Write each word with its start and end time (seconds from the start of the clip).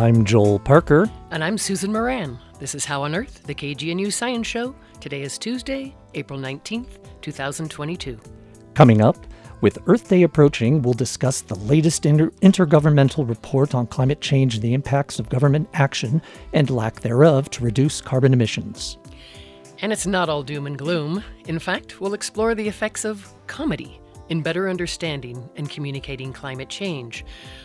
I'm 0.00 0.24
Joel 0.24 0.58
Parker. 0.58 1.10
And 1.30 1.44
I'm 1.44 1.58
Susan 1.58 1.92
Moran. 1.92 2.38
This 2.58 2.74
is 2.74 2.86
How 2.86 3.02
on 3.02 3.14
Earth, 3.14 3.42
the 3.42 3.54
KGNU 3.54 4.10
Science 4.10 4.46
Show. 4.46 4.74
Today 4.98 5.20
is 5.20 5.36
Tuesday, 5.36 5.94
April 6.14 6.38
19th, 6.38 6.96
2022. 7.20 8.18
Coming 8.72 9.02
up, 9.02 9.18
with 9.60 9.78
Earth 9.86 10.08
Day 10.08 10.22
approaching, 10.22 10.80
we'll 10.80 10.94
discuss 10.94 11.42
the 11.42 11.54
latest 11.54 12.06
inter- 12.06 12.30
intergovernmental 12.40 13.28
report 13.28 13.74
on 13.74 13.86
climate 13.88 14.22
change 14.22 14.54
and 14.54 14.62
the 14.62 14.72
impacts 14.72 15.18
of 15.18 15.28
government 15.28 15.68
action 15.74 16.22
and 16.54 16.70
lack 16.70 17.00
thereof 17.00 17.50
to 17.50 17.62
reduce 17.62 18.00
carbon 18.00 18.32
emissions. 18.32 18.96
And 19.82 19.92
it's 19.92 20.06
not 20.06 20.30
all 20.30 20.42
doom 20.42 20.66
and 20.66 20.78
gloom. 20.78 21.22
In 21.46 21.58
fact, 21.58 22.00
we'll 22.00 22.14
explore 22.14 22.54
the 22.54 22.68
effects 22.68 23.04
of 23.04 23.30
comedy 23.48 23.99
in 24.30 24.40
better 24.40 24.68
understanding 24.68 25.50
and 25.56 25.68
communicating 25.68 26.32
climate 26.32 26.68
change. 26.68 27.24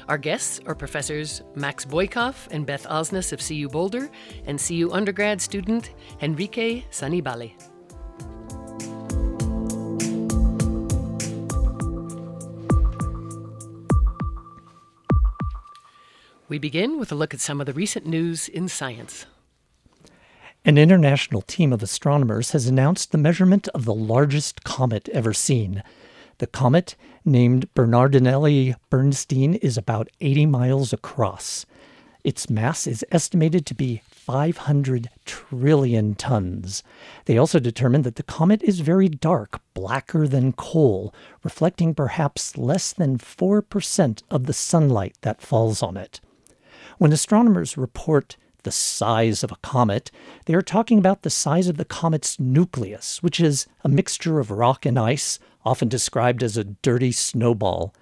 Our 0.09 0.17
guests 0.17 0.59
are 0.65 0.75
professors 0.75 1.41
Max 1.55 1.85
Boykoff 1.85 2.47
and 2.51 2.65
Beth 2.65 2.85
Osnes 2.87 3.31
of 3.31 3.39
CU 3.39 3.69
Boulder 3.69 4.09
and 4.45 4.59
CU 4.59 4.89
undergrad 4.91 5.41
student 5.41 5.93
Henrique 6.21 6.85
Sannibale. 6.91 7.53
We 16.47 16.59
begin 16.59 16.99
with 16.99 17.11
a 17.11 17.15
look 17.15 17.33
at 17.33 17.39
some 17.39 17.59
of 17.59 17.65
the 17.65 17.73
recent 17.73 18.05
news 18.05 18.47
in 18.47 18.67
science. 18.67 19.25
An 20.63 20.77
international 20.77 21.41
team 21.41 21.71
of 21.71 21.83
astronomers 21.83 22.51
has 22.51 22.67
announced 22.67 23.11
the 23.11 23.17
measurement 23.17 23.67
of 23.69 23.85
the 23.85 23.93
largest 23.93 24.63
comet 24.63 25.09
ever 25.09 25.33
seen. 25.33 25.83
The 26.37 26.47
comet, 26.47 26.95
named 27.23 27.73
Bernardinelli 27.73 28.75
Bernstein, 28.89 29.55
is 29.55 29.77
about 29.77 30.09
80 30.19 30.45
miles 30.47 30.91
across. 30.91 31.65
Its 32.25 32.49
mass 32.49 32.87
is 32.87 33.05
estimated 33.11 33.65
to 33.67 33.75
be 33.75 34.01
500 34.07 35.09
trillion 35.25 36.15
tons. 36.15 36.81
They 37.25 37.37
also 37.37 37.59
determined 37.59 38.03
that 38.03 38.15
the 38.15 38.23
comet 38.23 38.63
is 38.63 38.79
very 38.79 39.07
dark, 39.07 39.61
blacker 39.75 40.27
than 40.27 40.53
coal, 40.53 41.13
reflecting 41.43 41.93
perhaps 41.93 42.57
less 42.57 42.91
than 42.91 43.19
4% 43.19 44.23
of 44.31 44.45
the 44.45 44.53
sunlight 44.53 45.15
that 45.21 45.41
falls 45.41 45.83
on 45.83 45.95
it. 45.95 46.19
When 46.97 47.13
astronomers 47.13 47.77
report 47.77 48.37
the 48.63 48.71
size 48.71 49.43
of 49.43 49.51
a 49.51 49.57
comet, 49.57 50.09
they 50.47 50.55
are 50.55 50.61
talking 50.63 50.97
about 50.97 51.21
the 51.21 51.29
size 51.29 51.67
of 51.67 51.77
the 51.77 51.85
comet's 51.85 52.39
nucleus, 52.39 53.21
which 53.21 53.39
is 53.39 53.67
a 53.83 53.89
mixture 53.89 54.39
of 54.39 54.49
rock 54.49 54.85
and 54.85 54.97
ice, 54.97 55.37
often 55.65 55.89
described 55.89 56.43
as 56.43 56.55
a 56.55 56.63
dirty 56.63 57.11
snowball. 57.11 57.93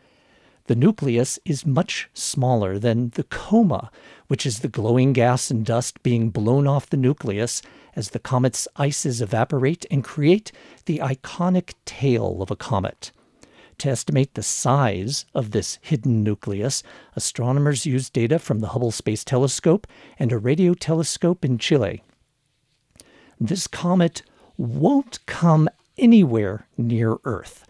The 0.66 0.75
nucleus 0.75 1.39
is 1.45 1.66
much 1.66 2.09
smaller 2.14 2.80
than 2.80 3.09
the 3.11 3.23
coma, 3.23 3.92
which 4.28 4.45
is 4.45 4.59
the 4.59 4.70
glowing 4.70 5.14
gas 5.14 5.52
and 5.52 5.66
dust 5.66 6.02
being 6.03 6.30
blown 6.30 6.67
off 6.67 6.89
the 6.89 6.97
nucleus 6.97 7.61
as 7.95 8.09
the 8.09 8.20
comet's 8.20 8.67
ices 8.75 9.22
evaporate 9.22 9.86
and 9.92 10.03
create 10.03 10.52
the 10.86 11.00
iconic 11.00 11.73
tail 11.86 12.42
of 12.42 12.50
a 12.50 12.55
comet. 12.55 13.11
To 13.80 13.89
estimate 13.89 14.36
the 14.36 14.44
size 14.44 15.25
of 15.33 15.52
this 15.52 15.80
hidden 15.81 16.23
nucleus, 16.23 16.83
astronomers 17.16 17.86
used 17.86 18.14
data 18.14 18.39
from 18.39 18.59
the 18.59 18.70
Hubble 18.70 18.92
Space 18.92 19.23
Telescope 19.23 19.88
and 20.17 20.31
a 20.31 20.38
radio 20.38 20.73
telescope 20.73 21.44
in 21.44 21.58
Chile. 21.58 22.03
This 23.39 23.67
comet 23.67 24.22
won't 24.58 25.25
come 25.25 25.67
anywhere 25.97 26.67
near 26.77 27.17
Earth. 27.23 27.66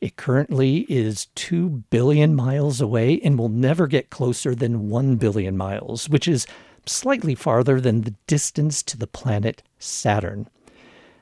It 0.00 0.16
currently 0.16 0.86
is 0.88 1.26
2 1.34 1.84
billion 1.90 2.34
miles 2.34 2.80
away 2.80 3.20
and 3.20 3.38
will 3.38 3.48
never 3.48 3.86
get 3.86 4.10
closer 4.10 4.54
than 4.54 4.88
1 4.88 5.16
billion 5.16 5.56
miles, 5.56 6.08
which 6.08 6.28
is 6.28 6.46
slightly 6.86 7.34
farther 7.34 7.80
than 7.80 8.02
the 8.02 8.14
distance 8.26 8.82
to 8.84 8.96
the 8.96 9.06
planet 9.06 9.62
Saturn. 9.78 10.48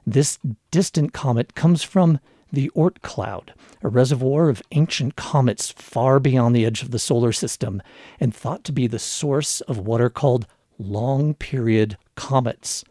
This 0.06 0.38
distant 0.70 1.12
comet 1.12 1.54
comes 1.54 1.82
from 1.82 2.20
the 2.52 2.70
Oort 2.76 3.02
cloud, 3.02 3.52
a 3.82 3.88
reservoir 3.88 4.48
of 4.48 4.62
ancient 4.70 5.16
comets 5.16 5.70
far 5.72 6.20
beyond 6.20 6.54
the 6.54 6.64
edge 6.64 6.82
of 6.82 6.90
the 6.90 6.98
solar 6.98 7.32
system, 7.32 7.82
and 8.20 8.34
thought 8.34 8.62
to 8.64 8.72
be 8.72 8.86
the 8.86 8.98
source 8.98 9.60
of 9.62 9.78
what 9.78 10.00
are 10.00 10.10
called 10.10 10.46
long 10.78 11.34
period 11.34 11.96
comets. 12.14 12.84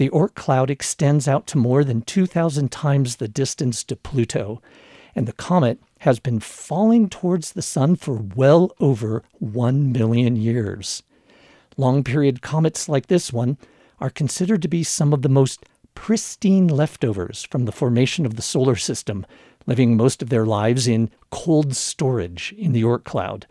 The 0.00 0.08
Oort 0.08 0.34
cloud 0.34 0.70
extends 0.70 1.28
out 1.28 1.46
to 1.48 1.58
more 1.58 1.84
than 1.84 2.00
2,000 2.00 2.72
times 2.72 3.16
the 3.16 3.28
distance 3.28 3.84
to 3.84 3.94
Pluto, 3.94 4.62
and 5.14 5.28
the 5.28 5.34
comet 5.34 5.78
has 5.98 6.18
been 6.18 6.40
falling 6.40 7.10
towards 7.10 7.52
the 7.52 7.60
Sun 7.60 7.96
for 7.96 8.14
well 8.34 8.72
over 8.80 9.22
1 9.40 9.92
million 9.92 10.36
years. 10.36 11.02
Long 11.76 12.02
period 12.02 12.40
comets 12.40 12.88
like 12.88 13.08
this 13.08 13.30
one 13.30 13.58
are 13.98 14.08
considered 14.08 14.62
to 14.62 14.68
be 14.68 14.82
some 14.82 15.12
of 15.12 15.20
the 15.20 15.28
most 15.28 15.66
pristine 15.94 16.66
leftovers 16.66 17.42
from 17.50 17.66
the 17.66 17.70
formation 17.70 18.24
of 18.24 18.36
the 18.36 18.42
solar 18.42 18.76
system, 18.76 19.26
living 19.66 19.98
most 19.98 20.22
of 20.22 20.30
their 20.30 20.46
lives 20.46 20.88
in 20.88 21.10
cold 21.28 21.76
storage 21.76 22.54
in 22.56 22.72
the 22.72 22.84
Oort 22.84 23.04
cloud. 23.04 23.46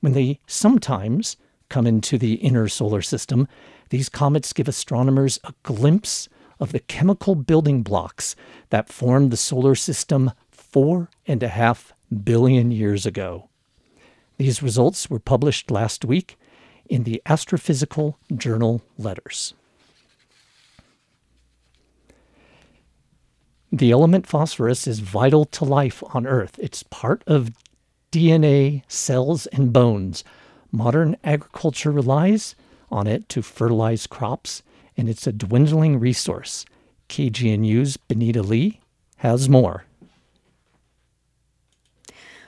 When 0.00 0.14
they 0.14 0.40
sometimes 0.48 1.36
come 1.68 1.86
into 1.86 2.18
the 2.18 2.34
inner 2.34 2.66
solar 2.66 3.02
system, 3.02 3.46
these 3.90 4.08
comets 4.08 4.52
give 4.52 4.68
astronomers 4.68 5.38
a 5.44 5.52
glimpse 5.62 6.28
of 6.58 6.72
the 6.72 6.80
chemical 6.80 7.34
building 7.34 7.82
blocks 7.82 8.34
that 8.70 8.88
formed 8.88 9.30
the 9.30 9.36
solar 9.36 9.74
system 9.74 10.32
four 10.50 11.10
and 11.26 11.42
a 11.42 11.48
half 11.48 11.92
billion 12.24 12.70
years 12.70 13.04
ago. 13.04 13.48
These 14.38 14.62
results 14.62 15.10
were 15.10 15.18
published 15.18 15.70
last 15.70 16.04
week 16.04 16.38
in 16.88 17.04
the 17.04 17.20
Astrophysical 17.26 18.14
Journal 18.34 18.82
Letters. 18.96 19.54
The 23.72 23.90
element 23.92 24.26
phosphorus 24.26 24.86
is 24.86 25.00
vital 25.00 25.44
to 25.46 25.64
life 25.64 26.02
on 26.14 26.26
Earth. 26.26 26.58
It's 26.58 26.82
part 26.84 27.22
of 27.26 27.50
DNA, 28.10 28.82
cells, 28.88 29.46
and 29.46 29.72
bones. 29.72 30.24
Modern 30.72 31.16
agriculture 31.22 31.92
relies 31.92 32.56
on 32.90 33.06
it 33.06 33.28
to 33.30 33.42
fertilize 33.42 34.06
crops, 34.06 34.62
and 34.96 35.08
it's 35.08 35.26
a 35.26 35.32
dwindling 35.32 35.98
resource. 35.98 36.64
KGNU's 37.08 37.96
Benita 37.96 38.42
Lee 38.42 38.80
has 39.16 39.48
more. 39.48 39.84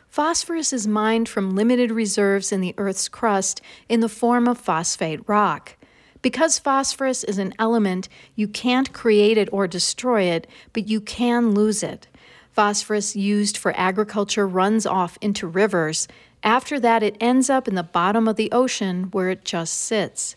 Phosphorus 0.08 0.74
is 0.74 0.86
mined 0.86 1.28
from 1.28 1.56
limited 1.56 1.90
reserves 1.90 2.52
in 2.52 2.60
the 2.60 2.74
Earth's 2.76 3.08
crust 3.08 3.62
in 3.88 4.00
the 4.00 4.08
form 4.10 4.46
of 4.46 4.58
phosphate 4.58 5.26
rock. 5.26 5.76
Because 6.20 6.58
phosphorus 6.58 7.24
is 7.24 7.38
an 7.38 7.54
element, 7.58 8.08
you 8.36 8.46
can't 8.46 8.92
create 8.92 9.38
it 9.38 9.48
or 9.50 9.66
destroy 9.66 10.24
it, 10.24 10.46
but 10.72 10.86
you 10.86 11.00
can 11.00 11.54
lose 11.54 11.82
it. 11.82 12.08
Phosphorus 12.52 13.16
used 13.16 13.56
for 13.56 13.72
agriculture 13.74 14.46
runs 14.46 14.84
off 14.84 15.16
into 15.22 15.46
rivers. 15.46 16.06
After 16.42 16.80
that, 16.80 17.02
it 17.02 17.16
ends 17.20 17.48
up 17.48 17.68
in 17.68 17.74
the 17.74 17.82
bottom 17.82 18.26
of 18.26 18.36
the 18.36 18.50
ocean 18.50 19.04
where 19.12 19.30
it 19.30 19.44
just 19.44 19.74
sits. 19.74 20.36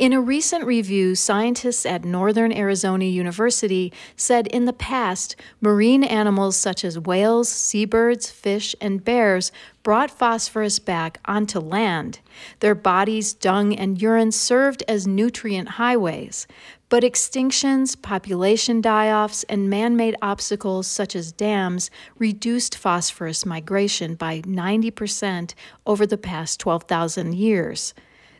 In 0.00 0.14
a 0.14 0.20
recent 0.20 0.64
review, 0.64 1.14
scientists 1.14 1.84
at 1.84 2.06
Northern 2.06 2.54
Arizona 2.54 3.04
University 3.04 3.92
said 4.16 4.46
in 4.46 4.64
the 4.64 4.72
past, 4.72 5.36
marine 5.60 6.02
animals 6.02 6.56
such 6.56 6.86
as 6.86 6.98
whales, 6.98 7.50
seabirds, 7.50 8.30
fish, 8.30 8.74
and 8.80 9.04
bears 9.04 9.52
brought 9.82 10.10
phosphorus 10.10 10.78
back 10.78 11.20
onto 11.26 11.58
land. 11.58 12.20
Their 12.60 12.74
bodies, 12.74 13.34
dung, 13.34 13.74
and 13.74 14.00
urine 14.00 14.32
served 14.32 14.82
as 14.88 15.06
nutrient 15.06 15.70
highways. 15.70 16.46
But 16.90 17.04
extinctions, 17.04 17.94
population 18.02 18.80
die 18.80 19.12
offs, 19.12 19.44
and 19.44 19.70
man 19.70 19.96
made 19.96 20.16
obstacles 20.20 20.88
such 20.88 21.14
as 21.14 21.30
dams 21.30 21.88
reduced 22.18 22.76
phosphorus 22.76 23.46
migration 23.46 24.16
by 24.16 24.40
90% 24.40 25.54
over 25.86 26.04
the 26.04 26.18
past 26.18 26.58
12,000 26.58 27.36
years. 27.36 27.94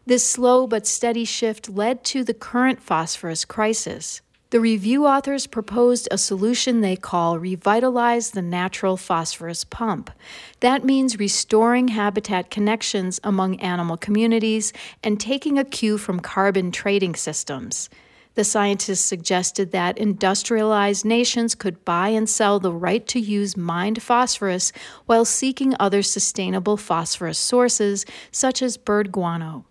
This 0.04 0.28
slow 0.28 0.66
but 0.66 0.84
steady 0.84 1.24
shift 1.24 1.70
led 1.70 2.02
to 2.06 2.24
the 2.24 2.34
current 2.34 2.82
phosphorus 2.82 3.44
crisis. 3.44 4.20
The 4.50 4.58
review 4.58 5.06
authors 5.06 5.46
proposed 5.46 6.08
a 6.10 6.18
solution 6.18 6.80
they 6.80 6.96
call 6.96 7.38
Revitalize 7.38 8.32
the 8.32 8.42
Natural 8.42 8.96
Phosphorus 8.96 9.62
Pump. 9.62 10.10
That 10.58 10.82
means 10.84 11.20
restoring 11.20 11.86
habitat 11.86 12.50
connections 12.50 13.20
among 13.22 13.60
animal 13.60 13.96
communities 13.96 14.72
and 15.04 15.20
taking 15.20 15.56
a 15.56 15.64
cue 15.64 15.96
from 15.98 16.18
carbon 16.18 16.72
trading 16.72 17.14
systems. 17.14 17.88
The 18.34 18.44
scientists 18.44 19.04
suggested 19.04 19.72
that 19.72 19.98
industrialized 19.98 21.04
nations 21.04 21.54
could 21.54 21.84
buy 21.84 22.08
and 22.08 22.28
sell 22.28 22.60
the 22.60 22.72
right 22.72 23.06
to 23.08 23.20
use 23.20 23.56
mined 23.56 24.02
phosphorus 24.02 24.72
while 25.06 25.24
seeking 25.24 25.74
other 25.80 26.02
sustainable 26.02 26.76
phosphorus 26.76 27.38
sources, 27.38 28.06
such 28.30 28.62
as 28.62 28.76
bird 28.76 29.10
guano. 29.10 29.64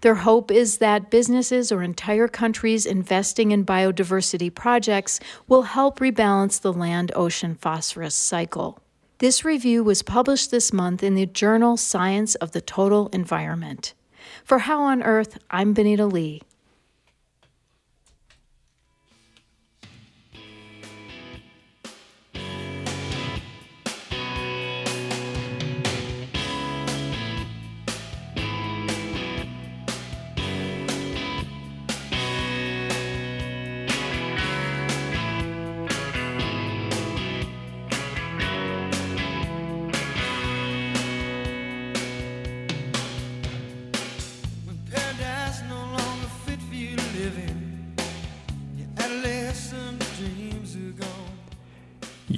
Their 0.00 0.16
hope 0.16 0.50
is 0.50 0.78
that 0.78 1.10
businesses 1.10 1.70
or 1.70 1.82
entire 1.82 2.28
countries 2.28 2.86
investing 2.86 3.50
in 3.50 3.64
biodiversity 3.64 4.54
projects 4.54 5.20
will 5.48 5.62
help 5.62 5.98
rebalance 5.98 6.60
the 6.60 6.72
land 6.72 7.12
ocean 7.14 7.54
phosphorus 7.54 8.14
cycle. 8.14 8.78
This 9.18 9.44
review 9.44 9.82
was 9.82 10.02
published 10.02 10.50
this 10.50 10.72
month 10.72 11.02
in 11.02 11.14
the 11.14 11.26
journal 11.26 11.76
Science 11.76 12.34
of 12.36 12.52
the 12.52 12.60
Total 12.60 13.08
Environment. 13.08 13.94
For 14.44 14.60
How 14.60 14.82
on 14.82 15.02
Earth, 15.02 15.38
I'm 15.50 15.72
Benita 15.72 16.06
Lee. 16.06 16.42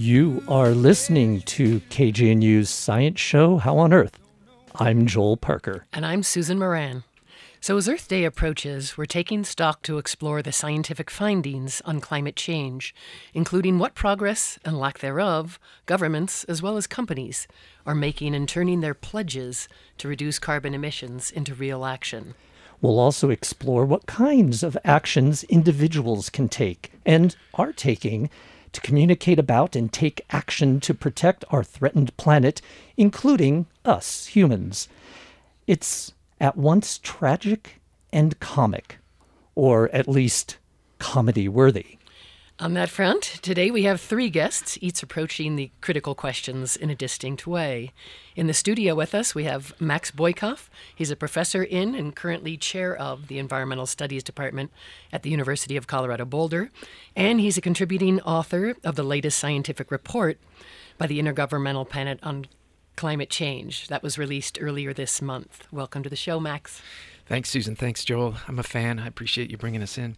You 0.09 0.43
are 0.49 0.71
listening 0.71 1.43
to 1.43 1.81
KGNU's 1.91 2.71
Science 2.71 3.21
Show, 3.21 3.59
How 3.59 3.77
on 3.77 3.93
Earth. 3.93 4.19
I'm 4.75 5.07
Joel 5.07 5.37
Parker. 5.37 5.85
And 5.93 6.07
I'm 6.07 6.23
Susan 6.23 6.59
Moran. 6.59 7.05
So, 7.61 7.77
as 7.77 7.91
Earth 7.91 8.09
Day 8.09 8.25
approaches, 8.25 8.97
we're 8.97 9.05
taking 9.05 9.45
stock 9.45 9.83
to 9.83 9.99
explore 9.99 10.41
the 10.41 10.51
scientific 10.51 11.11
findings 11.11 11.83
on 11.85 12.01
climate 12.01 12.37
change, 12.37 12.95
including 13.35 13.79
what 13.79 13.95
progress 13.95 14.59
and 14.65 14.79
lack 14.79 15.01
thereof 15.01 15.61
governments, 15.85 16.43
as 16.45 16.63
well 16.63 16.79
as 16.79 16.87
companies, 16.87 17.47
are 17.85 17.95
making 17.95 18.33
in 18.33 18.47
turning 18.47 18.81
their 18.81 18.95
pledges 18.95 19.69
to 19.99 20.09
reduce 20.09 20.39
carbon 20.39 20.73
emissions 20.73 21.31
into 21.31 21.53
real 21.53 21.85
action. 21.85 22.35
We'll 22.81 22.99
also 22.99 23.29
explore 23.29 23.85
what 23.85 24.07
kinds 24.07 24.63
of 24.63 24.79
actions 24.85 25.45
individuals 25.45 26.31
can 26.31 26.49
take 26.49 26.93
and 27.05 27.37
are 27.53 27.75
taking 27.75 28.31
to 28.73 28.81
communicate 28.81 29.39
about 29.39 29.77
and 29.77 29.93
take 29.93 30.25
action 30.31 30.81
to 30.81 30.95
protect 30.95 31.45
our 31.51 31.63
threatened 31.63 32.17
planet, 32.17 32.61
including 32.97 33.67
us 33.85 34.27
humans. 34.27 34.89
It's 35.67 36.13
at 36.41 36.57
once 36.57 36.99
tragic 36.99 37.81
and 38.13 38.39
comic, 38.41 38.99
or 39.55 39.91
at 39.93 40.09
least 40.09 40.59
comedy 40.99 41.49
worthy. 41.49 41.98
On 42.61 42.75
that 42.75 42.91
front, 42.91 43.23
today 43.23 43.71
we 43.71 43.85
have 43.85 44.01
three 44.01 44.29
guests, 44.29 44.77
each 44.81 45.01
approaching 45.01 45.55
the 45.55 45.71
critical 45.81 46.17
questions 46.17 46.75
in 46.75 46.91
a 46.91 46.95
distinct 46.97 47.47
way. 47.47 47.93
In 48.35 48.49
the 48.49 48.53
studio 48.53 48.97
with 48.97 49.15
us, 49.15 49.33
we 49.33 49.45
have 49.45 49.81
Max 49.81 50.11
Boykoff. 50.11 50.69
He's 50.93 51.13
a 51.13 51.17
professor 51.17 51.63
in 51.63 51.95
and 51.95 52.17
currently 52.17 52.57
chair 52.57 52.97
of 52.97 53.29
the 53.29 53.39
Environmental 53.39 53.87
Studies 53.87 54.25
Department 54.25 54.73
at 55.13 55.23
the 55.23 55.31
University 55.31 55.77
of 55.77 55.87
Colorado 55.87 56.25
Boulder. 56.25 56.73
And 57.15 57.39
he's 57.39 57.57
a 57.57 57.61
contributing 57.61 58.21
author 58.23 58.75
of 58.83 58.97
the 58.97 59.05
latest 59.05 59.39
scientific 59.39 59.93
report 59.93 60.41
by 60.99 61.07
the 61.07 61.21
Intergovernmental 61.21 61.89
Panel 61.89 62.19
on 62.25 62.47
Climate 62.97 63.31
Change 63.31 63.87
that 63.87 64.03
was 64.03 64.19
released 64.19 64.59
earlier 64.61 64.93
this 64.93 65.23
month. 65.23 65.69
Welcome 65.71 66.03
to 66.03 66.11
the 66.11 66.17
show, 66.17 66.41
Max. 66.41 66.83
Thanks, 67.29 67.51
Susan. 67.51 67.77
Thanks, 67.77 68.05
Joel. 68.05 68.37
I'm 68.49 68.59
a 68.59 68.63
fan. 68.63 68.99
I 68.99 69.07
appreciate 69.07 69.51
you 69.51 69.59
bringing 69.59 69.83
us 69.83 69.99
in. 69.99 70.17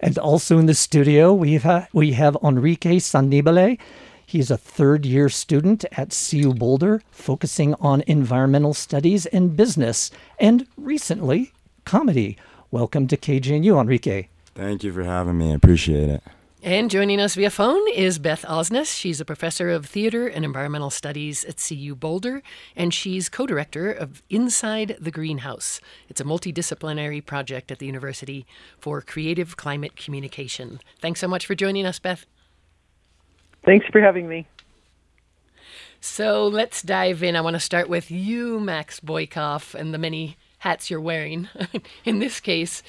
And 0.00 0.18
also 0.18 0.58
in 0.58 0.66
the 0.66 0.74
studio, 0.74 1.32
we 1.32 1.54
have, 1.58 1.88
we 1.92 2.12
have 2.12 2.36
Enrique 2.42 2.98
Sannibale. 2.98 3.78
He's 4.26 4.50
a 4.50 4.56
third 4.56 5.06
year 5.06 5.28
student 5.28 5.84
at 5.92 6.10
CU 6.10 6.52
Boulder, 6.52 7.02
focusing 7.12 7.74
on 7.74 8.02
environmental 8.08 8.74
studies 8.74 9.26
and 9.26 9.56
business, 9.56 10.10
and 10.40 10.66
recently, 10.76 11.52
comedy. 11.84 12.36
Welcome 12.72 13.06
to 13.08 13.16
KGNU, 13.16 13.80
Enrique. 13.80 14.26
Thank 14.56 14.82
you 14.82 14.92
for 14.92 15.04
having 15.04 15.38
me. 15.38 15.52
I 15.52 15.54
appreciate 15.54 16.08
it. 16.08 16.22
And 16.62 16.90
joining 16.90 17.22
us 17.22 17.36
via 17.36 17.48
phone 17.48 17.80
is 17.90 18.18
Beth 18.18 18.44
Osnes. 18.44 18.94
She's 18.94 19.18
a 19.18 19.24
professor 19.24 19.70
of 19.70 19.86
theater 19.86 20.28
and 20.28 20.44
environmental 20.44 20.90
studies 20.90 21.42
at 21.42 21.56
CU 21.56 21.94
Boulder, 21.94 22.42
and 22.76 22.92
she's 22.92 23.30
co 23.30 23.46
director 23.46 23.90
of 23.90 24.22
Inside 24.28 24.98
the 25.00 25.10
Greenhouse. 25.10 25.80
It's 26.10 26.20
a 26.20 26.24
multidisciplinary 26.24 27.24
project 27.24 27.70
at 27.70 27.78
the 27.78 27.86
university 27.86 28.44
for 28.78 29.00
creative 29.00 29.56
climate 29.56 29.96
communication. 29.96 30.80
Thanks 31.00 31.20
so 31.20 31.28
much 31.28 31.46
for 31.46 31.54
joining 31.54 31.86
us, 31.86 31.98
Beth. 31.98 32.26
Thanks 33.64 33.86
for 33.90 34.02
having 34.02 34.28
me. 34.28 34.46
So 36.02 36.46
let's 36.46 36.82
dive 36.82 37.22
in. 37.22 37.36
I 37.36 37.40
want 37.40 37.54
to 37.54 37.60
start 37.60 37.88
with 37.88 38.10
you, 38.10 38.60
Max 38.60 39.00
Boykoff, 39.00 39.74
and 39.74 39.94
the 39.94 39.98
many 39.98 40.36
hats 40.58 40.90
you're 40.90 41.00
wearing. 41.00 41.48
in 42.04 42.18
this 42.18 42.38
case, 42.38 42.82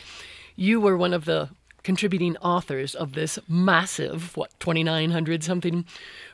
you 0.58 0.82
were 0.82 0.98
one 0.98 1.14
of 1.14 1.24
the 1.24 1.50
contributing 1.84 2.38
authors 2.38 2.96
of 2.96 3.14
this 3.14 3.40
massive, 3.48 4.36
what, 4.38 4.52
2,900 4.60 5.44
something 5.44 5.86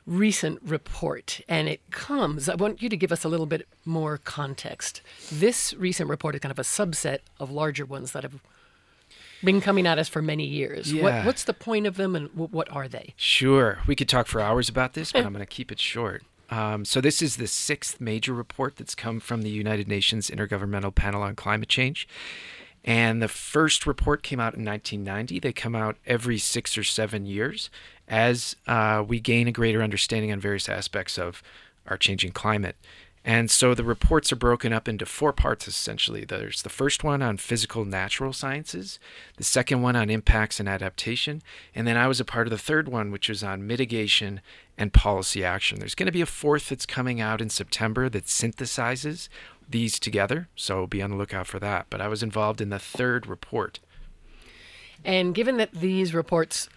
recent 0.05 0.59
report. 0.61 1.41
And 1.47 1.67
it 1.69 1.81
comes, 1.91 2.49
I 2.49 2.55
want 2.55 2.81
you 2.81 2.89
to 2.89 2.97
give 2.97 3.11
us 3.11 3.23
a 3.23 3.29
little 3.29 3.45
bit 3.45 3.67
more 3.85 4.17
context. 4.17 5.01
This 5.31 5.73
recent 5.73 6.09
report 6.09 6.35
is 6.35 6.41
kind 6.41 6.51
of 6.51 6.59
a 6.59 6.63
subset 6.63 7.19
of 7.39 7.51
larger 7.51 7.85
ones 7.85 8.11
that 8.11 8.23
have 8.23 8.41
been 9.43 9.61
coming 9.61 9.85
at 9.85 9.99
us 9.99 10.09
for 10.09 10.21
many 10.21 10.45
years. 10.45 10.91
Yeah. 10.91 11.03
What, 11.03 11.25
what's 11.25 11.43
the 11.43 11.53
point 11.53 11.85
of 11.85 11.97
them 11.97 12.15
and 12.15 12.29
w- 12.29 12.49
what 12.49 12.71
are 12.71 12.87
they? 12.87 13.13
Sure. 13.15 13.79
We 13.87 13.95
could 13.95 14.09
talk 14.09 14.27
for 14.27 14.41
hours 14.41 14.69
about 14.69 14.93
this, 14.93 15.11
but 15.11 15.19
I'm 15.25 15.33
going 15.33 15.39
to 15.39 15.45
keep 15.45 15.71
it 15.71 15.79
short. 15.79 16.23
Um, 16.49 16.85
so, 16.85 17.01
this 17.01 17.21
is 17.21 17.35
the 17.35 17.47
sixth 17.47 17.99
major 17.99 18.33
report 18.33 18.77
that's 18.77 18.95
come 18.95 19.19
from 19.19 19.41
the 19.41 19.49
United 19.49 19.89
Nations 19.89 20.29
Intergovernmental 20.29 20.95
Panel 20.95 21.21
on 21.21 21.35
Climate 21.35 21.67
Change. 21.67 22.07
And 22.87 23.21
the 23.21 23.27
first 23.27 23.85
report 23.85 24.23
came 24.23 24.39
out 24.39 24.55
in 24.55 24.63
1990. 24.63 25.41
They 25.41 25.51
come 25.51 25.75
out 25.75 25.97
every 26.07 26.37
six 26.37 26.77
or 26.77 26.85
seven 26.85 27.25
years 27.25 27.69
as 28.07 28.55
uh, 28.65 29.03
we 29.05 29.19
gain 29.19 29.49
a 29.49 29.51
greater 29.51 29.83
understanding 29.83 30.31
on 30.31 30.39
various 30.39 30.69
aspects 30.69 31.19
of 31.19 31.43
our 31.85 31.97
changing 31.97 32.31
climate. 32.31 32.77
And 33.25 33.51
so 33.51 33.73
the 33.73 33.83
reports 33.83 34.31
are 34.31 34.37
broken 34.37 34.71
up 34.71 34.87
into 34.87 35.05
four 35.05 35.33
parts 35.33 35.67
essentially. 35.67 36.23
There's 36.23 36.61
the 36.61 36.69
first 36.69 37.03
one 37.03 37.21
on 37.21 37.35
physical 37.35 37.83
natural 37.83 38.31
sciences, 38.31 38.99
the 39.35 39.43
second 39.43 39.81
one 39.81 39.97
on 39.97 40.09
impacts 40.09 40.61
and 40.61 40.69
adaptation, 40.69 41.41
and 41.75 41.85
then 41.85 41.97
I 41.97 42.07
was 42.07 42.21
a 42.21 42.25
part 42.25 42.47
of 42.47 42.51
the 42.51 42.57
third 42.57 42.87
one, 42.87 43.11
which 43.11 43.27
was 43.27 43.43
on 43.43 43.67
mitigation 43.67 44.39
and 44.77 44.93
policy 44.93 45.43
action. 45.43 45.79
There's 45.79 45.95
going 45.95 46.05
to 46.05 46.13
be 46.13 46.21
a 46.21 46.25
fourth 46.25 46.69
that's 46.69 46.85
coming 46.85 47.19
out 47.19 47.41
in 47.41 47.49
September 47.49 48.07
that 48.07 48.27
synthesizes 48.27 49.27
these 49.69 49.99
together, 49.99 50.47
so 50.55 50.87
be 50.87 51.01
on 51.01 51.09
the 51.09 51.15
lookout 51.15 51.47
for 51.47 51.59
that. 51.59 51.87
But 51.89 52.01
I 52.01 52.07
was 52.07 52.23
involved 52.23 52.61
in 52.61 52.69
the 52.69 52.79
third 52.79 53.27
report. 53.27 53.79
And 55.03 55.35
given 55.35 55.57
that 55.57 55.71
these 55.71 56.13
reports 56.13 56.69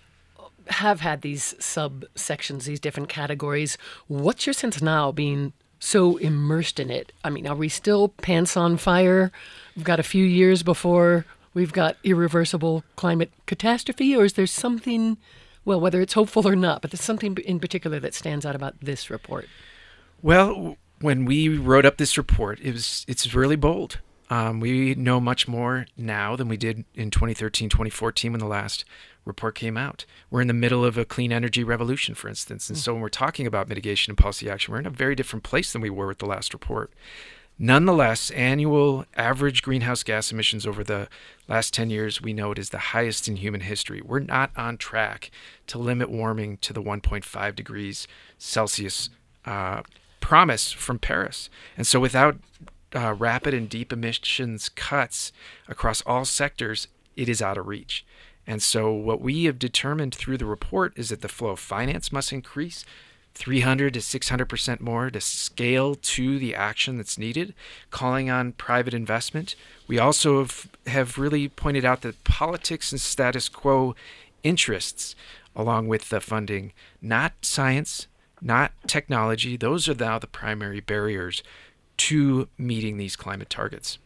have 0.68 1.00
had 1.00 1.22
these 1.22 1.54
subsections, 1.54 2.64
these 2.64 2.80
different 2.80 3.08
categories, 3.08 3.78
what's 4.08 4.46
your 4.46 4.52
sense 4.52 4.82
now 4.82 5.10
being 5.10 5.52
so 5.78 6.16
immersed 6.18 6.78
in 6.78 6.90
it? 6.90 7.12
I 7.24 7.30
mean, 7.30 7.46
are 7.46 7.54
we 7.54 7.68
still 7.68 8.08
pants 8.08 8.56
on 8.56 8.76
fire? 8.76 9.32
We've 9.74 9.84
got 9.84 10.00
a 10.00 10.04
few 10.04 10.24
years 10.24 10.62
before 10.62 11.24
we've 11.54 11.72
got 11.72 11.96
irreversible 12.04 12.84
climate 12.96 13.32
catastrophe, 13.46 14.14
or 14.14 14.24
is 14.24 14.34
there 14.34 14.46
something, 14.46 15.16
well, 15.64 15.80
whether 15.80 16.00
it's 16.00 16.12
hopeful 16.12 16.46
or 16.46 16.56
not, 16.56 16.82
but 16.82 16.90
there's 16.90 17.00
something 17.00 17.36
in 17.38 17.58
particular 17.58 17.98
that 18.00 18.14
stands 18.14 18.46
out 18.46 18.54
about 18.54 18.74
this 18.80 19.10
report? 19.10 19.48
Well, 20.22 20.76
when 21.00 21.24
we 21.24 21.48
wrote 21.48 21.86
up 21.86 21.96
this 21.96 22.18
report, 22.18 22.60
it 22.60 22.72
was 22.72 23.04
it's 23.08 23.34
really 23.34 23.56
bold. 23.56 23.98
Um, 24.28 24.60
we 24.60 24.94
know 24.94 25.20
much 25.20 25.48
more 25.48 25.86
now 25.96 26.36
than 26.36 26.46
we 26.48 26.56
did 26.56 26.84
in 26.94 27.10
2013, 27.10 27.68
2014 27.68 28.32
when 28.32 28.38
the 28.38 28.46
last 28.46 28.84
report 29.24 29.56
came 29.56 29.76
out. 29.76 30.06
We're 30.30 30.40
in 30.40 30.46
the 30.46 30.54
middle 30.54 30.84
of 30.84 30.96
a 30.96 31.04
clean 31.04 31.32
energy 31.32 31.64
revolution, 31.64 32.14
for 32.14 32.28
instance. 32.28 32.68
And 32.68 32.78
so 32.78 32.92
when 32.92 33.02
we're 33.02 33.08
talking 33.08 33.46
about 33.46 33.68
mitigation 33.68 34.12
and 34.12 34.18
policy 34.18 34.48
action, 34.48 34.72
we're 34.72 34.78
in 34.78 34.86
a 34.86 34.90
very 34.90 35.16
different 35.16 35.42
place 35.42 35.72
than 35.72 35.82
we 35.82 35.90
were 35.90 36.06
with 36.06 36.18
the 36.18 36.26
last 36.26 36.54
report. 36.54 36.92
Nonetheless, 37.58 38.30
annual 38.30 39.04
average 39.16 39.62
greenhouse 39.62 40.02
gas 40.02 40.32
emissions 40.32 40.66
over 40.66 40.82
the 40.82 41.08
last 41.46 41.74
10 41.74 41.90
years, 41.90 42.22
we 42.22 42.32
know 42.32 42.52
it 42.52 42.58
is 42.58 42.70
the 42.70 42.78
highest 42.78 43.28
in 43.28 43.36
human 43.36 43.60
history. 43.60 44.00
We're 44.00 44.20
not 44.20 44.50
on 44.56 44.78
track 44.78 45.30
to 45.66 45.76
limit 45.76 46.08
warming 46.08 46.56
to 46.58 46.72
the 46.72 46.82
1.5 46.82 47.54
degrees 47.54 48.08
Celsius 48.38 49.10
uh, 49.44 49.82
promise 50.30 50.70
from 50.70 50.96
Paris. 50.96 51.50
And 51.76 51.84
so, 51.84 51.98
without 51.98 52.36
uh, 52.94 53.14
rapid 53.14 53.52
and 53.52 53.68
deep 53.68 53.92
emissions 53.92 54.68
cuts 54.68 55.32
across 55.66 56.02
all 56.02 56.24
sectors, 56.24 56.86
it 57.16 57.28
is 57.28 57.42
out 57.42 57.58
of 57.58 57.66
reach. 57.66 58.06
And 58.46 58.62
so, 58.62 58.92
what 58.92 59.20
we 59.20 59.46
have 59.46 59.58
determined 59.58 60.14
through 60.14 60.38
the 60.38 60.46
report 60.46 60.92
is 60.94 61.08
that 61.08 61.22
the 61.22 61.28
flow 61.28 61.48
of 61.48 61.58
finance 61.58 62.12
must 62.12 62.32
increase 62.32 62.84
300 63.34 63.94
to 63.94 63.98
600% 63.98 64.78
more 64.78 65.10
to 65.10 65.20
scale 65.20 65.96
to 65.96 66.38
the 66.38 66.54
action 66.54 66.96
that's 66.96 67.18
needed, 67.18 67.52
calling 67.90 68.30
on 68.30 68.52
private 68.52 68.94
investment. 68.94 69.56
We 69.88 69.98
also 69.98 70.38
have, 70.38 70.68
have 70.86 71.18
really 71.18 71.48
pointed 71.48 71.84
out 71.84 72.02
that 72.02 72.22
politics 72.22 72.92
and 72.92 73.00
status 73.00 73.48
quo 73.48 73.96
interests, 74.44 75.16
along 75.56 75.88
with 75.88 76.08
the 76.08 76.20
funding, 76.20 76.72
not 77.02 77.32
science, 77.42 78.06
not 78.40 78.72
technology. 78.86 79.56
Those 79.56 79.88
are 79.88 79.94
now 79.94 80.18
the 80.18 80.26
primary 80.26 80.80
barriers 80.80 81.42
to 81.98 82.48
meeting 82.58 82.96
these 82.96 83.16
climate 83.16 83.50
targets. 83.50 83.98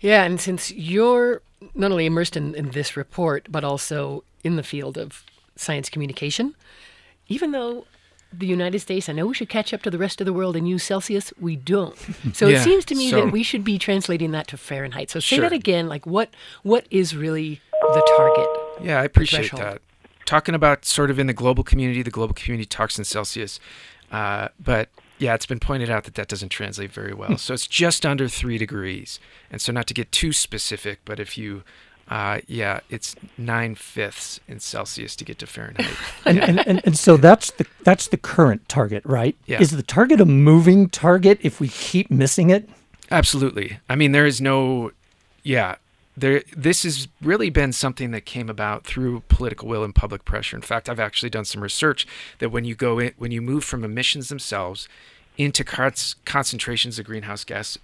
Yeah, 0.00 0.22
and 0.24 0.40
since 0.40 0.70
you're 0.70 1.42
not 1.74 1.90
only 1.90 2.06
immersed 2.06 2.36
in, 2.36 2.54
in 2.54 2.70
this 2.70 2.96
report, 2.96 3.48
but 3.50 3.64
also 3.64 4.22
in 4.44 4.54
the 4.56 4.62
field 4.62 4.96
of 4.96 5.24
science 5.56 5.88
communication, 5.88 6.54
even 7.26 7.50
though 7.50 7.84
the 8.32 8.46
United 8.46 8.78
States, 8.78 9.08
I 9.08 9.12
know 9.12 9.26
we 9.26 9.34
should 9.34 9.48
catch 9.48 9.72
up 9.74 9.82
to 9.82 9.90
the 9.90 9.98
rest 9.98 10.20
of 10.20 10.24
the 10.26 10.32
world 10.32 10.54
and 10.54 10.68
use 10.68 10.84
Celsius, 10.84 11.32
we 11.40 11.56
don't. 11.56 11.96
So 12.34 12.46
Yeah, 12.46 12.60
it 12.60 12.62
seems 12.62 12.84
to 12.86 12.94
me 12.94 13.10
so- 13.10 13.24
that 13.24 13.32
we 13.32 13.42
should 13.42 13.64
be 13.64 13.78
translating 13.78 14.30
that 14.32 14.46
to 14.48 14.56
Fahrenheit. 14.56 15.10
So 15.10 15.18
say 15.18 15.36
Sure. 15.36 15.42
that 15.48 15.52
again, 15.52 15.88
like 15.88 16.06
what 16.06 16.30
what 16.62 16.86
is 16.90 17.16
really 17.16 17.60
the 17.72 18.12
target? 18.16 18.48
Yeah, 18.86 19.00
I 19.00 19.04
appreciate 19.04 19.50
that. 19.52 19.80
Talking 20.28 20.54
about 20.54 20.84
sort 20.84 21.10
of 21.10 21.18
in 21.18 21.26
the 21.26 21.32
global 21.32 21.64
community, 21.64 22.02
the 22.02 22.10
global 22.10 22.34
community 22.34 22.66
talks 22.66 22.98
in 22.98 23.04
Celsius, 23.06 23.58
uh, 24.12 24.48
but 24.60 24.90
yeah, 25.16 25.32
it's 25.32 25.46
been 25.46 25.58
pointed 25.58 25.88
out 25.88 26.04
that 26.04 26.16
that 26.16 26.28
doesn't 26.28 26.50
translate 26.50 26.92
very 26.92 27.14
well. 27.14 27.38
so 27.38 27.54
it's 27.54 27.66
just 27.66 28.04
under 28.04 28.28
three 28.28 28.58
degrees, 28.58 29.20
and 29.50 29.58
so 29.58 29.72
not 29.72 29.86
to 29.86 29.94
get 29.94 30.12
too 30.12 30.34
specific, 30.34 31.00
but 31.06 31.18
if 31.18 31.38
you, 31.38 31.62
uh, 32.08 32.40
yeah, 32.46 32.80
it's 32.90 33.16
nine 33.38 33.74
fifths 33.74 34.38
in 34.46 34.60
Celsius 34.60 35.16
to 35.16 35.24
get 35.24 35.38
to 35.38 35.46
Fahrenheit. 35.46 35.96
And, 36.26 36.38
and, 36.40 36.68
and, 36.68 36.82
and 36.84 36.98
so 36.98 37.16
that's 37.16 37.50
the 37.52 37.64
that's 37.84 38.08
the 38.08 38.18
current 38.18 38.68
target, 38.68 39.02
right? 39.06 39.34
Yeah. 39.46 39.62
Is 39.62 39.70
the 39.70 39.82
target 39.82 40.20
a 40.20 40.26
moving 40.26 40.90
target 40.90 41.38
if 41.40 41.58
we 41.58 41.68
keep 41.68 42.10
missing 42.10 42.50
it? 42.50 42.68
Absolutely. 43.10 43.78
I 43.88 43.96
mean, 43.96 44.12
there 44.12 44.26
is 44.26 44.42
no, 44.42 44.92
yeah, 45.42 45.76
there. 46.20 46.42
This 46.56 46.82
has 46.82 47.08
really 47.22 47.50
been 47.50 47.72
something 47.72 48.10
that 48.10 48.24
came 48.24 48.48
about 48.48 48.84
through 48.84 49.22
political 49.28 49.68
will 49.68 49.84
and 49.84 49.94
public 49.94 50.24
pressure. 50.24 50.56
In 50.56 50.62
fact, 50.62 50.88
I've 50.88 51.00
actually 51.00 51.30
done 51.30 51.44
some 51.44 51.62
research 51.62 52.06
that 52.38 52.50
when 52.50 52.64
you 52.64 52.74
go 52.74 52.98
in, 52.98 53.12
when 53.18 53.30
you 53.30 53.40
move 53.40 53.64
from 53.64 53.84
emissions 53.84 54.28
themselves 54.28 54.88
into 55.36 55.64
concentrations 55.64 56.98
of 56.98 57.06
greenhouse 57.06 57.44
gas 57.44 57.78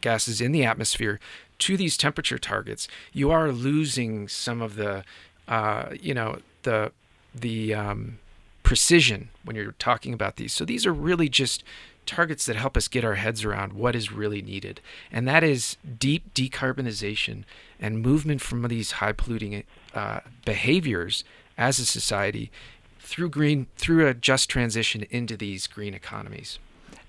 gases 0.00 0.40
in 0.40 0.50
the 0.52 0.64
atmosphere 0.64 1.20
to 1.58 1.76
these 1.76 1.96
temperature 1.96 2.38
targets, 2.38 2.88
you 3.12 3.30
are 3.30 3.52
losing 3.52 4.28
some 4.28 4.62
of 4.62 4.76
the, 4.76 5.04
uh, 5.46 5.90
you 6.00 6.14
know, 6.14 6.38
the 6.62 6.92
the 7.34 7.74
um, 7.74 8.18
precision 8.62 9.28
when 9.44 9.56
you're 9.56 9.72
talking 9.72 10.12
about 10.12 10.36
these. 10.36 10.52
So 10.52 10.64
these 10.64 10.86
are 10.86 10.92
really 10.92 11.28
just 11.28 11.62
targets 12.06 12.46
that 12.46 12.56
help 12.56 12.76
us 12.76 12.88
get 12.88 13.04
our 13.04 13.14
heads 13.14 13.44
around 13.44 13.72
what 13.72 13.94
is 13.94 14.12
really 14.12 14.42
needed, 14.42 14.80
and 15.12 15.26
that 15.28 15.44
is 15.44 15.76
deep 15.98 16.34
decarbonization 16.34 17.44
and 17.78 18.02
movement 18.02 18.40
from 18.40 18.62
these 18.68 18.92
high 18.92 19.12
polluting 19.12 19.64
uh, 19.94 20.20
behaviors 20.44 21.24
as 21.56 21.78
a 21.78 21.86
society 21.86 22.50
through 22.98 23.28
green 23.28 23.66
through 23.76 24.06
a 24.06 24.14
just 24.14 24.48
transition 24.48 25.06
into 25.10 25.36
these 25.36 25.66
green 25.66 25.94
economies. 25.94 26.58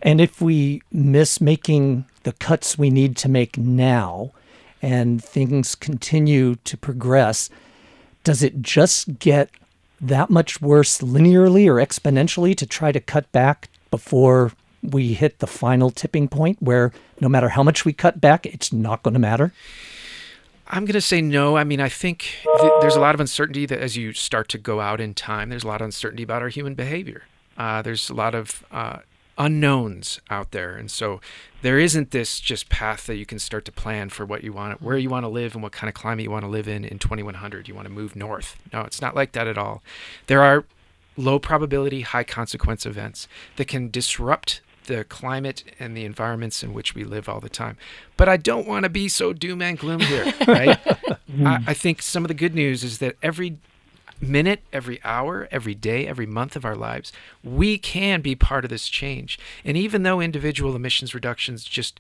And 0.01 0.19
if 0.19 0.41
we 0.41 0.81
miss 0.91 1.39
making 1.39 2.05
the 2.23 2.33
cuts 2.33 2.77
we 2.77 2.89
need 2.89 3.15
to 3.17 3.29
make 3.29 3.57
now 3.57 4.31
and 4.81 5.23
things 5.23 5.75
continue 5.75 6.55
to 6.55 6.75
progress, 6.75 7.49
does 8.23 8.41
it 8.41 8.61
just 8.61 9.19
get 9.19 9.49
that 9.99 10.31
much 10.31 10.59
worse 10.59 11.01
linearly 11.01 11.67
or 11.67 11.75
exponentially 11.75 12.55
to 12.55 12.65
try 12.65 12.91
to 12.91 12.99
cut 12.99 13.31
back 13.31 13.69
before 13.91 14.51
we 14.83 15.13
hit 15.13 15.39
the 15.39 15.47
final 15.47 15.91
tipping 15.91 16.27
point 16.27 16.61
where 16.61 16.91
no 17.19 17.29
matter 17.29 17.49
how 17.49 17.63
much 17.63 17.85
we 17.85 17.93
cut 17.93 18.19
back, 18.19 18.45
it's 18.45 18.73
not 18.73 19.03
going 19.03 19.13
to 19.13 19.19
matter? 19.19 19.53
I'm 20.67 20.85
going 20.85 20.93
to 20.93 21.01
say 21.01 21.21
no. 21.21 21.57
I 21.57 21.65
mean, 21.65 21.81
I 21.81 21.89
think 21.89 22.37
th- 22.59 22.73
there's 22.79 22.95
a 22.95 23.01
lot 23.01 23.13
of 23.13 23.19
uncertainty 23.19 23.65
that 23.65 23.79
as 23.79 23.97
you 23.97 24.13
start 24.13 24.47
to 24.49 24.57
go 24.57 24.79
out 24.79 25.01
in 25.01 25.13
time, 25.13 25.49
there's 25.49 25.65
a 25.65 25.67
lot 25.67 25.81
of 25.81 25.85
uncertainty 25.85 26.23
about 26.23 26.41
our 26.41 26.47
human 26.47 26.75
behavior. 26.75 27.23
Uh, 27.57 27.81
there's 27.81 28.09
a 28.09 28.13
lot 28.13 28.33
of 28.33 28.63
uh, 28.71 28.99
unknowns 29.37 30.21
out 30.29 30.51
there, 30.51 30.77
and 30.77 30.89
so 30.89 31.19
there 31.61 31.77
isn't 31.77 32.11
this 32.11 32.39
just 32.39 32.69
path 32.69 33.05
that 33.07 33.17
you 33.17 33.25
can 33.25 33.37
start 33.37 33.65
to 33.65 33.71
plan 33.71 34.09
for 34.09 34.25
what 34.25 34.45
you 34.45 34.53
want, 34.53 34.81
where 34.81 34.97
you 34.97 35.09
want 35.09 35.25
to 35.25 35.29
live, 35.29 35.53
and 35.55 35.61
what 35.61 35.73
kind 35.73 35.89
of 35.89 35.93
climate 35.93 36.23
you 36.23 36.31
want 36.31 36.45
to 36.45 36.49
live 36.49 36.69
in 36.69 36.85
in 36.85 36.97
2100. 36.99 37.67
You 37.67 37.75
want 37.75 37.87
to 37.87 37.93
move 37.93 38.15
north. 38.15 38.55
No, 38.71 38.81
it's 38.81 39.01
not 39.01 39.13
like 39.13 39.33
that 39.33 39.47
at 39.47 39.57
all. 39.57 39.83
There 40.27 40.41
are 40.41 40.63
low 41.17 41.37
probability, 41.37 42.01
high 42.01 42.23
consequence 42.23 42.85
events 42.85 43.27
that 43.57 43.67
can 43.67 43.89
disrupt 43.91 44.61
the 44.91 45.05
climate 45.05 45.63
and 45.79 45.95
the 45.95 46.03
environments 46.03 46.63
in 46.63 46.73
which 46.73 46.93
we 46.93 47.03
live 47.03 47.29
all 47.29 47.39
the 47.39 47.49
time. 47.49 47.77
But 48.17 48.27
I 48.27 48.35
don't 48.35 48.67
want 48.67 48.83
to 48.83 48.89
be 48.89 49.07
so 49.07 49.31
doom 49.31 49.61
and 49.61 49.79
gloom 49.79 50.01
here, 50.01 50.33
right? 50.47 50.79
I, 51.45 51.63
I 51.67 51.73
think 51.73 52.01
some 52.01 52.25
of 52.25 52.27
the 52.27 52.33
good 52.33 52.53
news 52.53 52.83
is 52.83 52.97
that 52.97 53.15
every 53.23 53.57
minute, 54.19 54.61
every 54.73 54.99
hour, 55.03 55.47
every 55.49 55.73
day, 55.73 56.05
every 56.05 56.25
month 56.25 56.55
of 56.55 56.65
our 56.65 56.75
lives, 56.75 57.13
we 57.41 57.77
can 57.77 58.21
be 58.21 58.35
part 58.35 58.65
of 58.65 58.69
this 58.69 58.89
change. 58.89 59.39
And 59.63 59.77
even 59.77 60.03
though 60.03 60.19
individual 60.19 60.75
emissions 60.75 61.15
reductions 61.15 61.63
just, 61.63 61.99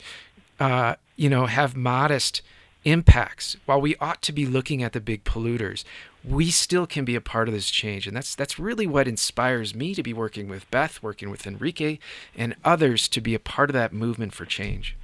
uh, 0.59 0.95
you 1.15 1.29
know, 1.29 1.45
have 1.45 1.75
modest 1.75 2.41
impacts, 2.83 3.55
while 3.65 3.79
we 3.79 3.95
ought 3.97 4.21
to 4.23 4.31
be 4.31 4.45
looking 4.45 4.83
at 4.83 4.91
the 4.91 4.99
big 4.99 5.23
polluters, 5.23 5.83
we 6.23 6.51
still 6.51 6.85
can 6.85 7.03
be 7.05 7.15
a 7.15 7.21
part 7.21 7.47
of 7.47 7.53
this 7.53 7.69
change. 7.69 8.07
And 8.07 8.15
that's 8.15 8.35
that's 8.35 8.59
really 8.59 8.85
what 8.87 9.07
inspires 9.07 9.73
me 9.73 9.95
to 9.95 10.03
be 10.03 10.13
working 10.13 10.47
with 10.47 10.69
Beth, 10.71 11.01
working 11.01 11.29
with 11.29 11.47
Enrique, 11.47 11.97
and 12.35 12.55
others 12.63 13.07
to 13.09 13.21
be 13.21 13.33
a 13.33 13.39
part 13.39 13.69
of 13.69 13.73
that 13.73 13.93
movement 13.93 14.33
for 14.33 14.45
change. 14.45 14.95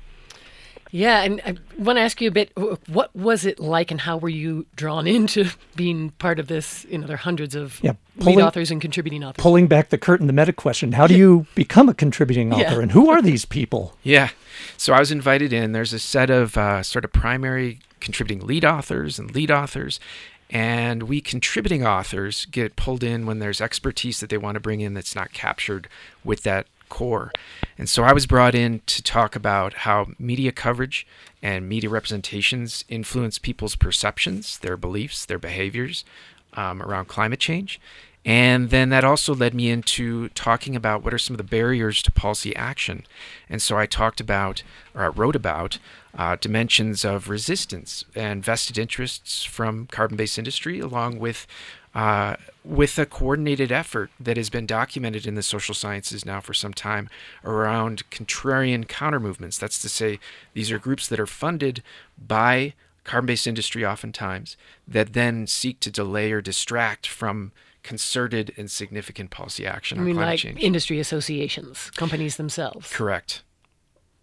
Yeah, 0.89 1.21
and 1.23 1.41
I 1.45 1.57
want 1.77 1.97
to 1.97 2.01
ask 2.01 2.21
you 2.21 2.29
a 2.29 2.31
bit. 2.31 2.51
What 2.87 3.13
was 3.13 3.45
it 3.45 3.59
like, 3.59 3.91
and 3.91 3.99
how 3.99 4.15
were 4.17 4.29
you 4.29 4.67
drawn 4.75 5.05
into 5.17 5.49
being 5.75 6.11
part 6.11 6.39
of 6.39 6.47
this? 6.47 6.85
You 6.89 6.99
know, 6.99 7.07
there 7.07 7.15
are 7.15 7.17
hundreds 7.17 7.55
of 7.55 7.79
Yeah, 7.83 7.93
lead 8.15 8.23
pulling- 8.23 8.41
authors 8.41 8.71
and 8.71 8.79
contributing 8.79 9.21
authors. 9.23 9.41
Pulling 9.43 9.67
back 9.67 9.89
the 9.89 9.97
curtain, 9.97 10.27
the 10.27 10.33
meta 10.33 10.53
question 10.53 10.93
how 10.93 11.05
do 11.07 11.15
you 11.17 11.45
become 11.55 11.89
a 11.89 11.93
contributing 11.93 12.53
author? 12.53 12.61
Yeah. 12.77 12.79
And 12.79 12.91
who 12.93 13.09
are 13.09 13.21
these 13.21 13.43
people? 13.43 13.95
Yeah. 14.03 14.29
So 14.77 14.93
I 14.93 14.99
was 14.99 15.11
invited 15.11 15.51
in. 15.51 15.73
There's 15.73 15.91
a 15.91 15.99
set 15.99 16.29
of 16.29 16.57
uh, 16.57 16.81
sort 16.83 17.03
of 17.03 17.11
primary 17.11 17.79
contributing 17.99 18.47
lead 18.47 18.63
authors 18.63 19.19
and 19.19 19.33
lead 19.35 19.51
authors. 19.51 19.99
And 20.49 21.03
we 21.03 21.19
contributing 21.19 21.85
authors 21.85 22.45
get 22.45 22.75
pulled 22.75 23.03
in 23.03 23.25
when 23.25 23.39
there's 23.39 23.59
expertise 23.59 24.19
that 24.21 24.29
they 24.29 24.37
want 24.37 24.55
to 24.55 24.61
bring 24.61 24.81
in 24.81 24.93
that's 24.93 25.15
not 25.15 25.33
captured 25.33 25.89
with 26.23 26.43
that 26.43 26.67
core. 26.89 27.31
And 27.77 27.89
so 27.89 28.03
I 28.03 28.13
was 28.13 28.25
brought 28.25 28.55
in 28.55 28.81
to 28.85 29.03
talk 29.03 29.35
about 29.35 29.73
how 29.73 30.07
media 30.17 30.51
coverage 30.51 31.05
and 31.41 31.67
media 31.67 31.89
representations 31.89 32.85
influence 32.87 33.39
people's 33.39 33.75
perceptions, 33.75 34.59
their 34.59 34.77
beliefs, 34.77 35.25
their 35.25 35.39
behaviors 35.39 36.05
um, 36.53 36.81
around 36.81 37.07
climate 37.07 37.39
change. 37.39 37.79
And 38.27 38.71
then 38.71 38.89
that 38.89 39.05
also 39.05 39.33
led 39.33 39.53
me 39.53 39.69
into 39.69 40.27
talking 40.29 40.75
about 40.75 41.01
what 41.01 41.13
are 41.13 41.17
some 41.17 41.33
of 41.33 41.37
the 41.37 41.45
barriers 41.45 42.01
to 42.01 42.11
policy 42.11 42.53
action. 42.57 43.05
And 43.49 43.61
so 43.61 43.77
I 43.77 43.85
talked 43.85 44.19
about, 44.19 44.63
or 44.93 45.03
I 45.03 45.07
wrote 45.07 45.37
about, 45.37 45.79
uh, 46.13 46.35
dimensions 46.35 47.05
of 47.05 47.29
resistance 47.29 48.03
and 48.15 48.43
vested 48.43 48.77
interests 48.77 49.45
from 49.45 49.87
carbon-based 49.87 50.37
industry, 50.37 50.81
along 50.81 51.19
with 51.19 51.47
uh, 51.95 52.35
with 52.65 52.99
a 52.99 53.05
coordinated 53.05 53.71
effort 53.71 54.11
that 54.19 54.37
has 54.37 54.49
been 54.49 54.65
documented 54.67 55.25
in 55.25 55.35
the 55.35 55.41
social 55.41 55.73
sciences 55.73 56.25
now 56.25 56.41
for 56.41 56.53
some 56.53 56.73
time 56.73 57.09
around 57.45 58.07
contrarian 58.11 58.87
counter 58.87 59.21
movements. 59.21 59.57
That's 59.57 59.79
to 59.79 59.89
say, 59.89 60.19
these 60.53 60.69
are 60.69 60.77
groups 60.77 61.07
that 61.07 61.19
are 61.19 61.25
funded 61.25 61.81
by 62.17 62.73
carbon-based 63.05 63.47
industry 63.47 63.85
oftentimes 63.85 64.57
that 64.85 65.13
then 65.13 65.47
seek 65.47 65.79
to 65.79 65.89
delay 65.89 66.31
or 66.31 66.41
distract 66.41 67.07
from 67.07 67.51
concerted 67.87 68.53
and 68.57 68.69
significant 68.69 69.29
policy 69.29 69.65
action 69.65 69.97
I 69.97 70.01
on 70.01 70.05
mean, 70.05 70.15
climate 70.15 70.31
like 70.33 70.39
change. 70.39 70.59
industry 70.59 70.99
associations, 70.99 71.89
companies 71.91 72.35
themselves. 72.35 72.91
Correct. 72.91 73.43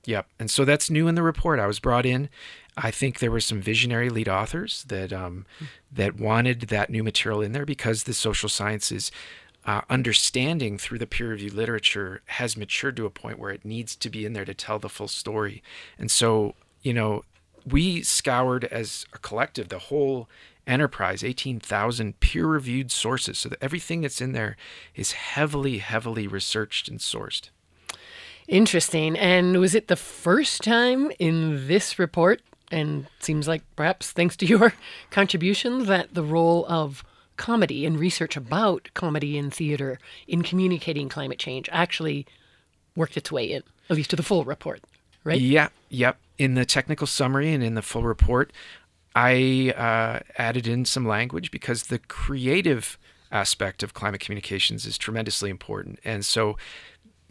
Yep. 0.05 0.27
And 0.39 0.51
so 0.51 0.67
that's 0.67 0.91
new 0.91 1.09
in 1.09 1.15
the 1.15 1.23
report. 1.23 1.59
I 1.59 1.67
was 1.67 1.81
brought 1.81 2.05
in. 2.05 2.29
I 2.77 2.91
think 2.91 3.19
there 3.21 3.31
were 3.31 3.41
some 3.41 3.63
visionary 3.63 4.11
lead 4.11 4.29
authors 4.29 4.85
that 4.89 5.15
um, 5.15 5.47
that 5.91 6.21
wanted 6.21 6.61
that 6.63 6.91
new 6.91 7.03
material 7.03 7.41
in 7.41 7.53
there 7.53 7.65
because 7.65 8.03
the 8.03 8.13
social 8.13 8.51
sciences 8.51 9.11
uh, 9.65 9.81
understanding 9.89 10.77
through 10.77 10.99
the 10.99 11.07
peer 11.07 11.31
reviewed 11.31 11.55
literature 11.55 12.21
has 12.27 12.59
matured 12.59 12.99
to 12.99 13.07
a 13.07 13.11
point 13.11 13.39
where 13.39 13.51
it 13.51 13.65
needs 13.65 13.97
to 13.97 14.11
be 14.11 14.27
in 14.27 14.35
there 14.35 14.45
to 14.45 14.53
tell 14.53 14.79
the 14.79 14.91
full 14.91 15.09
story. 15.09 15.63
And 15.99 16.11
so, 16.11 16.55
you 16.83 16.93
know, 16.93 17.25
we 17.65 18.03
scoured 18.03 18.65
as 18.65 19.07
a 19.15 19.19
collective 19.19 19.71
the 19.71 19.79
whole 19.79 20.29
enterprise 20.67 21.23
18,000 21.23 22.21
peer 22.21 22.47
reviewed 22.47 22.91
sources 22.91 23.39
so 23.39 23.49
that 23.49 23.63
everything 23.63 24.01
that's 24.01 24.21
in 24.21 24.33
there 24.33 24.57
is 24.95 25.13
heavily 25.13 25.79
heavily 25.79 26.27
researched 26.27 26.89
and 26.89 27.01
sourced. 27.01 27.51
Interesting. 28.49 29.17
And 29.17 29.59
was 29.59 29.75
it 29.75 29.89
the 29.89 29.97
first 29.97 30.63
time 30.63 31.11
in 31.19 31.67
this 31.67 31.99
report, 31.99 32.43
and 32.71 33.07
seems 33.21 33.49
like 33.49 33.63
perhaps 33.77 34.13
thanks 34.13 34.37
to 34.37 34.47
your 34.47 34.75
contributions, 35.11 35.87
that 35.87 36.15
the 36.15 36.23
role 36.23 36.67
of 36.69 37.05
comedy 37.37 37.85
and 37.85 37.99
research 37.99 38.37
about 38.37 38.89
comedy 38.95 39.37
in 39.37 39.51
theater 39.51 39.99
in 40.29 40.43
communicating 40.43 41.09
climate 41.09 41.39
change 41.39 41.69
actually 41.73 42.27
worked 42.95 43.17
its 43.17 43.33
way 43.33 43.51
in, 43.51 43.63
at 43.91 43.97
least 43.97 44.11
to 44.11 44.17
the 44.17 44.23
full 44.23 44.45
report, 44.45 44.81
right? 45.25 45.41
Yeah, 45.41 45.69
yep. 45.89 46.19
In 46.37 46.55
the 46.55 46.65
technical 46.65 47.07
summary 47.07 47.53
and 47.53 47.63
in 47.63 47.75
the 47.75 47.83
full 47.83 48.03
report, 48.03 48.53
I 49.15 49.73
uh, 49.77 50.21
added 50.37 50.67
in 50.67 50.85
some 50.85 51.07
language 51.07 51.51
because 51.51 51.85
the 51.85 51.99
creative 51.99 52.99
aspect 53.31 53.83
of 53.83 53.95
climate 53.95 54.21
communications 54.21 54.87
is 54.87 54.99
tremendously 54.99 55.51
important. 55.51 55.99
And 56.05 56.25
so, 56.25 56.57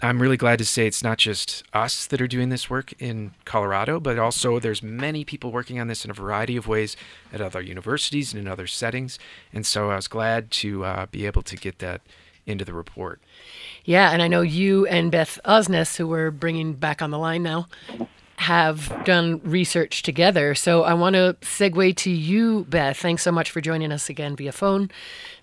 I'm 0.01 0.21
really 0.21 0.37
glad 0.37 0.59
to 0.59 0.65
say 0.65 0.85
it's 0.85 1.03
not 1.03 1.17
just 1.17 1.63
us 1.71 2.05
that 2.07 2.19
are 2.19 2.27
doing 2.27 2.49
this 2.49 2.69
work 2.69 2.93
in 2.99 3.31
Colorado, 3.45 4.01
but 4.01 4.19
also 4.19 4.59
there's 4.59 4.83
many 4.83 5.23
people 5.23 5.51
working 5.51 5.79
on 5.79 5.87
this 5.87 6.03
in 6.03 6.11
a 6.11 6.13
variety 6.13 6.57
of 6.57 6.67
ways 6.67 6.97
at 7.31 7.39
other 7.39 7.61
universities 7.61 8.33
and 8.33 8.41
in 8.41 8.47
other 8.47 8.67
settings. 8.67 9.17
And 9.53 9.65
so 9.65 9.91
I 9.91 9.95
was 9.95 10.09
glad 10.09 10.51
to 10.51 10.83
uh, 10.83 11.05
be 11.05 11.25
able 11.25 11.41
to 11.43 11.55
get 11.55 11.79
that 11.79 12.01
into 12.45 12.65
the 12.65 12.73
report. 12.73 13.21
Yeah, 13.85 14.11
and 14.11 14.21
I 14.21 14.27
know 14.27 14.41
you 14.41 14.85
and 14.87 15.11
Beth 15.11 15.39
Osnes, 15.45 15.95
who 15.95 16.07
we're 16.07 16.31
bringing 16.31 16.73
back 16.73 17.01
on 17.01 17.11
the 17.11 17.19
line 17.19 17.43
now, 17.43 17.67
have 18.37 19.03
done 19.05 19.39
research 19.43 20.01
together. 20.01 20.55
So 20.55 20.83
I 20.83 20.93
want 20.93 21.15
to 21.15 21.37
segue 21.41 21.95
to 21.97 22.09
you, 22.09 22.65
Beth. 22.69 22.97
Thanks 22.97 23.23
so 23.23 23.31
much 23.31 23.51
for 23.51 23.61
joining 23.61 23.91
us 23.91 24.09
again 24.09 24.35
via 24.35 24.51
phone. 24.51 24.89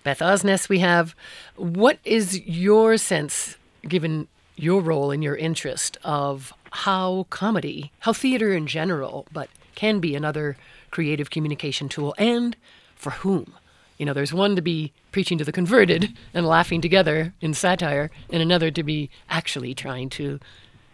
Beth 0.03 0.19
Osnes, 0.19 0.69
we 0.69 0.79
have. 0.79 1.15
What 1.55 1.99
is 2.03 2.41
your 2.45 2.97
sense, 2.97 3.57
given 3.87 4.27
your 4.55 4.81
role 4.81 5.11
and 5.11 5.23
your 5.23 5.35
interest, 5.35 5.97
of 6.03 6.53
how 6.71 7.25
comedy, 7.29 7.91
how 7.99 8.13
theater 8.13 8.53
in 8.53 8.67
general, 8.67 9.25
but 9.31 9.49
can 9.73 9.99
be 9.99 10.15
another 10.15 10.57
creative 10.91 11.29
communication 11.29 11.89
tool, 11.89 12.13
and 12.17 12.55
for 12.95 13.11
whom? 13.11 13.53
You 13.97 14.05
know, 14.05 14.13
there's 14.13 14.33
one 14.33 14.55
to 14.55 14.61
be 14.61 14.91
preaching 15.11 15.37
to 15.37 15.45
the 15.45 15.51
converted 15.51 16.17
and 16.33 16.45
laughing 16.45 16.81
together 16.81 17.33
in 17.41 17.53
satire, 17.53 18.11
and 18.29 18.41
another 18.41 18.69
to 18.71 18.83
be 18.83 19.09
actually 19.29 19.73
trying 19.73 20.09
to 20.11 20.39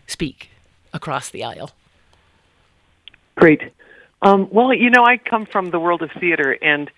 speak 0.07 0.51
across 0.93 1.29
the 1.29 1.43
aisle. 1.43 1.71
Great. 3.37 3.61
Um, 4.23 4.49
well, 4.51 4.73
you 4.73 4.89
know, 4.89 5.05
I 5.05 5.17
come 5.17 5.45
from 5.45 5.69
the 5.69 5.79
world 5.79 6.01
of 6.01 6.09
theater, 6.19 6.57
and 6.59 6.89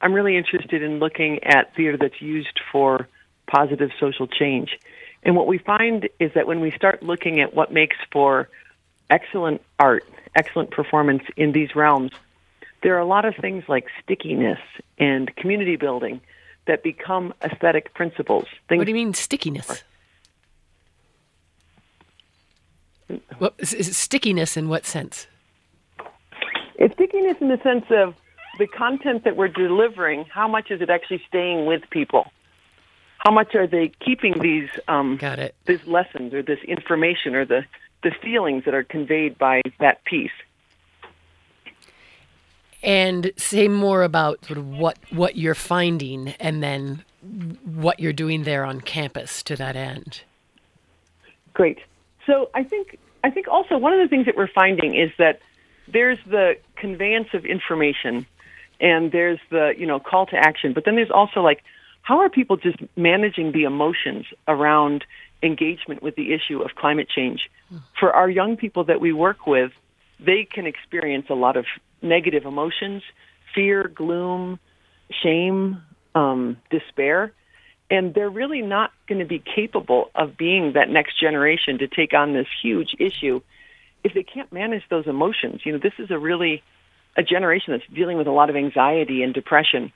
I'm 0.00 0.14
really 0.14 0.36
interested 0.36 0.82
in 0.82 0.98
looking 0.98 1.44
at 1.44 1.74
theater 1.76 1.98
that's 1.98 2.20
used 2.22 2.58
for 2.72 3.06
positive 3.46 3.90
social 4.00 4.26
change. 4.26 4.78
And 5.22 5.36
what 5.36 5.46
we 5.46 5.58
find 5.58 6.08
is 6.18 6.32
that 6.34 6.46
when 6.46 6.60
we 6.60 6.70
start 6.70 7.02
looking 7.02 7.40
at 7.40 7.54
what 7.54 7.70
makes 7.70 7.96
for 8.10 8.48
excellent 9.10 9.60
art, 9.78 10.08
excellent 10.34 10.70
performance 10.70 11.22
in 11.36 11.52
these 11.52 11.76
realms, 11.76 12.12
there 12.82 12.94
are 12.96 13.00
a 13.00 13.06
lot 13.06 13.26
of 13.26 13.34
things 13.36 13.64
like 13.68 13.86
stickiness 14.02 14.58
and 14.98 15.34
community 15.36 15.76
building 15.76 16.22
that 16.66 16.82
become 16.82 17.34
aesthetic 17.42 17.92
principles. 17.92 18.46
Things 18.70 18.78
what 18.78 18.86
do 18.86 18.90
you 18.90 18.94
mean 18.94 19.12
stickiness? 19.12 19.84
What, 23.36 23.54
stickiness 23.66 24.56
in 24.56 24.70
what 24.70 24.86
sense? 24.86 25.26
It's 26.76 26.94
stickiness 26.94 27.36
in 27.40 27.48
the 27.48 27.58
sense 27.62 27.84
of 27.90 28.14
the 28.58 28.66
content 28.66 29.24
that 29.24 29.36
we're 29.36 29.48
delivering. 29.48 30.24
How 30.24 30.48
much 30.48 30.70
is 30.70 30.80
it 30.80 30.90
actually 30.90 31.22
staying 31.28 31.66
with 31.66 31.82
people? 31.90 32.30
How 33.18 33.32
much 33.32 33.54
are 33.54 33.66
they 33.66 33.90
keeping 34.04 34.34
these 34.40 34.68
um, 34.86 35.16
Got 35.16 35.38
it. 35.38 35.54
these 35.66 35.86
lessons 35.86 36.34
or 36.34 36.42
this 36.42 36.58
information 36.66 37.34
or 37.34 37.44
the 37.44 37.64
the 38.02 38.10
feelings 38.22 38.66
that 38.66 38.74
are 38.74 38.84
conveyed 38.84 39.38
by 39.38 39.62
that 39.80 40.04
piece? 40.04 40.30
and 42.84 43.32
say 43.36 43.66
more 43.66 44.02
about 44.02 44.44
sort 44.44 44.58
of 44.58 44.68
what 44.68 44.98
what 45.10 45.36
you're 45.36 45.54
finding 45.54 46.28
and 46.38 46.62
then 46.62 47.02
what 47.64 47.98
you're 47.98 48.12
doing 48.12 48.44
there 48.44 48.64
on 48.64 48.80
campus 48.80 49.42
to 49.42 49.56
that 49.56 49.74
end. 49.74 50.22
Great. 51.54 51.78
So 52.26 52.50
I 52.54 52.62
think 52.62 52.98
I 53.24 53.30
think 53.30 53.48
also 53.48 53.78
one 53.78 53.94
of 53.94 54.00
the 54.00 54.08
things 54.08 54.26
that 54.26 54.36
we're 54.36 54.52
finding 54.54 54.94
is 54.94 55.10
that 55.18 55.40
there's 55.88 56.18
the 56.26 56.54
conveyance 56.76 57.28
of 57.34 57.44
information 57.44 58.26
and 58.80 59.12
there's 59.12 59.38
the, 59.50 59.72
you 59.76 59.86
know, 59.86 60.00
call 60.00 60.26
to 60.26 60.36
action, 60.36 60.72
but 60.72 60.84
then 60.84 60.96
there's 60.96 61.10
also 61.10 61.40
like 61.40 61.62
how 62.02 62.20
are 62.20 62.28
people 62.28 62.58
just 62.58 62.76
managing 62.96 63.52
the 63.52 63.64
emotions 63.64 64.26
around 64.46 65.04
engagement 65.42 66.02
with 66.02 66.14
the 66.16 66.34
issue 66.34 66.60
of 66.60 66.74
climate 66.74 67.08
change? 67.08 67.50
For 67.98 68.12
our 68.12 68.28
young 68.28 68.58
people 68.58 68.84
that 68.84 69.00
we 69.00 69.12
work 69.12 69.46
with, 69.46 69.72
they 70.20 70.44
can 70.44 70.66
experience 70.66 71.26
a 71.30 71.34
lot 71.34 71.56
of 71.56 71.64
negative 72.02 72.44
emotions, 72.44 73.02
fear, 73.54 73.88
gloom, 73.88 74.58
shame, 75.22 75.82
um, 76.14 76.58
despair, 76.70 77.32
and 77.90 78.12
they're 78.12 78.30
really 78.30 78.60
not 78.60 78.92
going 79.08 79.18
to 79.18 79.24
be 79.24 79.38
capable 79.38 80.10
of 80.14 80.36
being 80.36 80.74
that 80.74 80.90
next 80.90 81.18
generation 81.18 81.78
to 81.78 81.88
take 81.88 82.12
on 82.12 82.34
this 82.34 82.46
huge 82.62 82.94
issue 82.98 83.40
if 84.04 84.14
they 84.14 84.22
can't 84.22 84.52
manage 84.52 84.82
those 84.90 85.06
emotions. 85.06 85.62
You 85.64 85.72
know, 85.72 85.78
this 85.78 85.94
is 85.98 86.10
a 86.10 86.18
really 86.18 86.62
a 87.16 87.22
generation 87.22 87.72
that's 87.72 87.90
dealing 87.92 88.18
with 88.18 88.26
a 88.26 88.32
lot 88.32 88.50
of 88.50 88.56
anxiety 88.56 89.22
and 89.22 89.32
depression. 89.32 89.92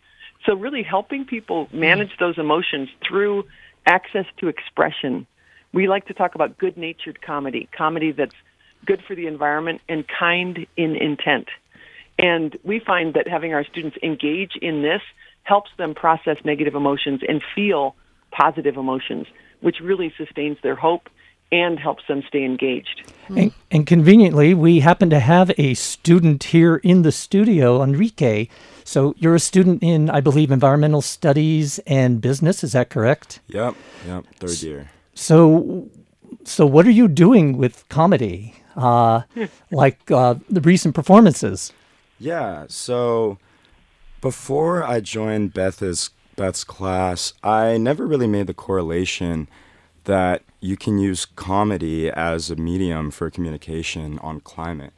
So 0.46 0.54
really 0.54 0.82
helping 0.82 1.24
people 1.24 1.66
mm-hmm. 1.66 1.80
manage 1.80 2.16
those 2.18 2.38
emotions 2.38 2.88
through 3.06 3.44
access 3.86 4.26
to 4.38 4.48
expression. 4.48 5.26
We 5.72 5.88
like 5.88 6.06
to 6.06 6.14
talk 6.14 6.34
about 6.34 6.58
good-natured 6.58 7.20
comedy, 7.20 7.68
comedy 7.76 8.12
that's 8.12 8.34
good 8.86 9.02
for 9.06 9.14
the 9.14 9.26
environment 9.26 9.80
and 9.88 10.04
kind 10.06 10.66
in 10.76 10.96
intent. 10.96 11.48
And 12.18 12.56
we 12.64 12.78
find 12.80 13.14
that 13.14 13.28
having 13.28 13.54
our 13.54 13.64
students 13.64 13.96
engage 14.02 14.56
in 14.56 14.82
this 14.82 15.02
helps 15.42 15.70
them 15.76 15.94
process 15.94 16.36
negative 16.44 16.74
emotions 16.74 17.20
and 17.26 17.42
feel 17.54 17.94
positive 18.30 18.76
emotions, 18.76 19.26
which 19.60 19.80
really 19.80 20.12
sustains 20.16 20.58
their 20.62 20.74
hope 20.74 21.08
and 21.50 21.78
helps 21.78 22.06
them 22.06 22.22
stay 22.28 22.44
engaged. 22.44 23.10
And, 23.28 23.52
and, 23.70 23.86
conveniently, 23.86 24.54
we 24.54 24.80
happen 24.80 25.10
to 25.10 25.20
have 25.20 25.50
a 25.58 25.74
student 25.74 26.44
here 26.44 26.76
in 26.76 27.02
the 27.02 27.12
studio, 27.12 27.82
Enrique. 27.82 28.48
So 28.84 29.14
you're 29.18 29.34
a 29.34 29.40
student 29.40 29.82
in, 29.82 30.08
I 30.10 30.20
believe, 30.20 30.50
environmental 30.50 31.02
studies 31.02 31.78
and 31.80 32.20
business. 32.20 32.64
Is 32.64 32.72
that 32.72 32.90
correct? 32.90 33.40
Yep. 33.48 33.74
Yep. 34.06 34.24
Third 34.36 34.62
year. 34.62 34.90
So, 35.14 35.88
so 36.44 36.66
what 36.66 36.86
are 36.86 36.90
you 36.90 37.08
doing 37.08 37.58
with 37.58 37.86
comedy? 37.88 38.54
Uh, 38.76 39.22
like 39.70 40.10
uh, 40.10 40.36
the 40.48 40.60
recent 40.60 40.94
performances? 40.94 41.72
Yeah. 42.18 42.66
So 42.68 43.38
before 44.20 44.82
I 44.82 45.00
joined 45.00 45.52
Beth's 45.52 46.10
Beth's 46.36 46.64
class, 46.64 47.32
I 47.42 47.76
never 47.78 48.06
really 48.06 48.28
made 48.28 48.46
the 48.46 48.54
correlation 48.54 49.48
that 50.08 50.42
you 50.60 50.74
can 50.74 50.98
use 50.98 51.26
comedy 51.26 52.10
as 52.10 52.50
a 52.50 52.56
medium 52.56 53.10
for 53.10 53.30
communication 53.30 54.18
on 54.20 54.40
climate. 54.40 54.94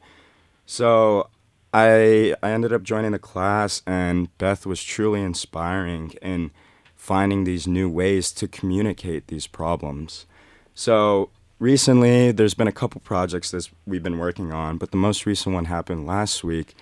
So 0.65 1.27
I 1.73 2.33
I 2.41 2.51
ended 2.51 2.71
up 2.71 2.81
joining 2.81 3.11
the 3.11 3.19
class 3.19 3.81
and 3.85 4.35
Beth 4.37 4.65
was 4.65 4.81
truly 4.81 5.21
inspiring 5.21 6.13
in 6.21 6.51
finding 6.95 7.43
these 7.43 7.67
new 7.67 7.89
ways 7.89 8.31
to 8.31 8.47
communicate 8.47 9.27
these 9.27 9.47
problems. 9.47 10.25
So 10.73 11.29
recently 11.59 12.31
there's 12.31 12.53
been 12.53 12.69
a 12.69 12.79
couple 12.81 13.01
projects 13.01 13.51
that 13.51 13.69
we've 13.85 14.03
been 14.03 14.17
working 14.17 14.53
on, 14.53 14.77
but 14.77 14.91
the 14.91 14.97
most 14.97 15.25
recent 15.25 15.53
one 15.53 15.65
happened 15.65 16.07
last 16.07 16.41
week 16.41 16.73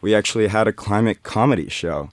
we 0.00 0.14
actually 0.14 0.48
had 0.48 0.68
a 0.68 0.72
climate 0.72 1.24
comedy 1.24 1.68
show. 1.68 2.10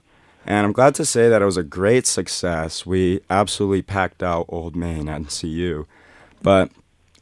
And 0.50 0.66
I'm 0.66 0.72
glad 0.72 0.96
to 0.96 1.04
say 1.04 1.28
that 1.28 1.42
it 1.42 1.44
was 1.44 1.56
a 1.56 1.62
great 1.62 2.08
success. 2.08 2.84
We 2.84 3.20
absolutely 3.30 3.82
packed 3.82 4.20
out 4.20 4.46
Old 4.48 4.74
Main 4.74 5.08
at 5.08 5.28
CU. 5.28 5.86
But 6.42 6.72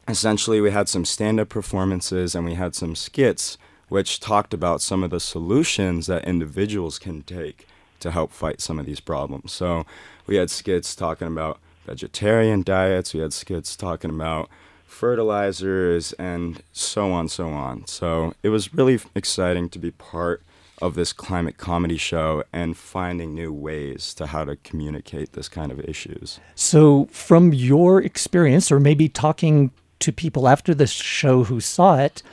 essentially, 0.07 0.59
we 0.61 0.71
had 0.71 0.89
some 0.89 1.05
stand 1.05 1.39
up 1.39 1.47
performances 1.47 2.33
and 2.33 2.43
we 2.43 2.55
had 2.55 2.73
some 2.73 2.95
skits 2.95 3.59
which 3.87 4.19
talked 4.19 4.51
about 4.51 4.81
some 4.81 5.03
of 5.03 5.11
the 5.11 5.19
solutions 5.19 6.07
that 6.07 6.25
individuals 6.25 6.97
can 6.97 7.21
take 7.21 7.67
to 7.99 8.09
help 8.09 8.31
fight 8.31 8.61
some 8.61 8.79
of 8.79 8.87
these 8.87 8.99
problems. 8.99 9.51
So 9.51 9.85
we 10.25 10.37
had 10.37 10.49
skits 10.49 10.95
talking 10.95 11.27
about 11.27 11.59
vegetarian 11.85 12.63
diets, 12.63 13.13
we 13.13 13.19
had 13.19 13.33
skits 13.33 13.75
talking 13.75 14.09
about 14.09 14.49
fertilizers, 14.87 16.13
and 16.13 16.63
so 16.71 17.11
on, 17.11 17.29
so 17.29 17.49
on. 17.49 17.85
So 17.85 18.33
it 18.41 18.49
was 18.49 18.73
really 18.73 18.99
exciting 19.13 19.69
to 19.69 19.77
be 19.77 19.91
part 19.91 20.41
of 20.81 20.95
this 20.95 21.13
climate 21.13 21.57
comedy 21.57 21.97
show 21.97 22.43
and 22.51 22.77
finding 22.77 23.33
new 23.33 23.51
ways 23.51 24.13
to 24.15 24.27
how 24.27 24.45
to 24.45 24.55
communicate 24.57 25.33
this 25.33 25.49
kind 25.49 25.71
of 25.71 25.79
issues. 25.81 26.39
So, 26.55 27.05
from 27.11 27.53
your 27.53 28.01
experience, 28.01 28.71
or 28.71 28.79
maybe 28.79 29.09
talking 29.09 29.71
to 29.99 30.11
people 30.11 30.47
after 30.47 30.73
the 30.73 30.87
show 30.87 31.43
who 31.43 31.59
saw 31.59 31.97
it, 31.97 32.23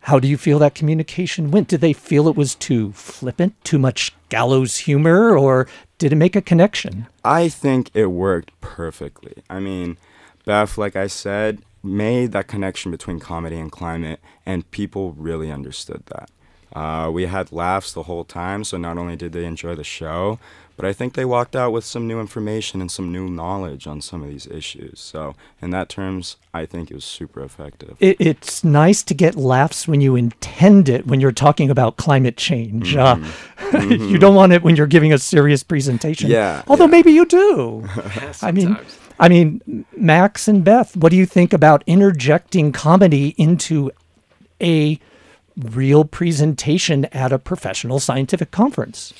how 0.00 0.20
do 0.20 0.28
you 0.28 0.36
feel 0.36 0.60
that 0.60 0.76
communication 0.76 1.50
went? 1.50 1.66
Did 1.68 1.80
they 1.80 1.92
feel 1.92 2.28
it 2.28 2.36
was 2.36 2.54
too 2.54 2.92
flippant, 2.92 3.54
too 3.64 3.78
much 3.78 4.12
gallows 4.28 4.76
humor, 4.76 5.36
or 5.36 5.66
did 5.98 6.12
it 6.12 6.16
make 6.16 6.36
a 6.36 6.42
connection? 6.42 7.08
I 7.24 7.48
think 7.48 7.90
it 7.92 8.06
worked 8.06 8.52
perfectly. 8.60 9.42
I 9.50 9.58
mean, 9.58 9.98
Beth, 10.44 10.78
like 10.78 10.94
I 10.94 11.08
said, 11.08 11.62
made 11.82 12.30
that 12.32 12.46
connection 12.46 12.92
between 12.92 13.18
comedy 13.18 13.58
and 13.58 13.72
climate, 13.72 14.20
and 14.44 14.70
people 14.70 15.12
really 15.14 15.50
understood 15.50 16.04
that. 16.06 16.30
Uh, 16.76 17.10
we 17.10 17.24
had 17.24 17.52
laughs 17.52 17.94
the 17.94 18.02
whole 18.02 18.22
time, 18.22 18.62
so 18.62 18.76
not 18.76 18.98
only 18.98 19.16
did 19.16 19.32
they 19.32 19.46
enjoy 19.46 19.74
the 19.74 19.82
show, 19.82 20.38
but 20.76 20.84
I 20.84 20.92
think 20.92 21.14
they 21.14 21.24
walked 21.24 21.56
out 21.56 21.72
with 21.72 21.86
some 21.86 22.06
new 22.06 22.20
information 22.20 22.82
and 22.82 22.90
some 22.90 23.10
new 23.10 23.30
knowledge 23.30 23.86
on 23.86 24.02
some 24.02 24.22
of 24.22 24.28
these 24.28 24.46
issues. 24.46 25.00
So, 25.00 25.34
in 25.62 25.70
that 25.70 25.88
terms, 25.88 26.36
I 26.52 26.66
think 26.66 26.90
it 26.90 26.94
was 26.94 27.06
super 27.06 27.42
effective. 27.42 27.96
It, 27.98 28.18
it's 28.20 28.62
nice 28.62 29.02
to 29.04 29.14
get 29.14 29.36
laughs 29.36 29.88
when 29.88 30.02
you 30.02 30.16
intend 30.16 30.90
it 30.90 31.06
when 31.06 31.18
you're 31.18 31.32
talking 31.32 31.70
about 31.70 31.96
climate 31.96 32.36
change. 32.36 32.94
Mm-hmm. 32.94 33.24
Uh, 33.24 33.70
mm-hmm. 33.70 34.04
you 34.10 34.18
don't 34.18 34.34
want 34.34 34.52
it 34.52 34.62
when 34.62 34.76
you're 34.76 34.86
giving 34.86 35.14
a 35.14 35.18
serious 35.18 35.62
presentation. 35.62 36.28
Yeah. 36.28 36.62
Although 36.68 36.84
yeah. 36.84 36.90
maybe 36.90 37.12
you 37.12 37.24
do. 37.24 37.88
I 38.42 38.52
mean, 38.52 38.76
I 39.18 39.30
mean, 39.30 39.86
Max 39.96 40.46
and 40.46 40.62
Beth, 40.62 40.94
what 40.94 41.08
do 41.08 41.16
you 41.16 41.24
think 41.24 41.54
about 41.54 41.84
interjecting 41.86 42.70
comedy 42.70 43.34
into 43.38 43.90
a 44.60 45.00
real 45.56 46.04
presentation 46.04 47.06
at 47.06 47.32
a 47.32 47.38
professional 47.38 47.98
scientific 48.00 48.50
conference? 48.50 49.12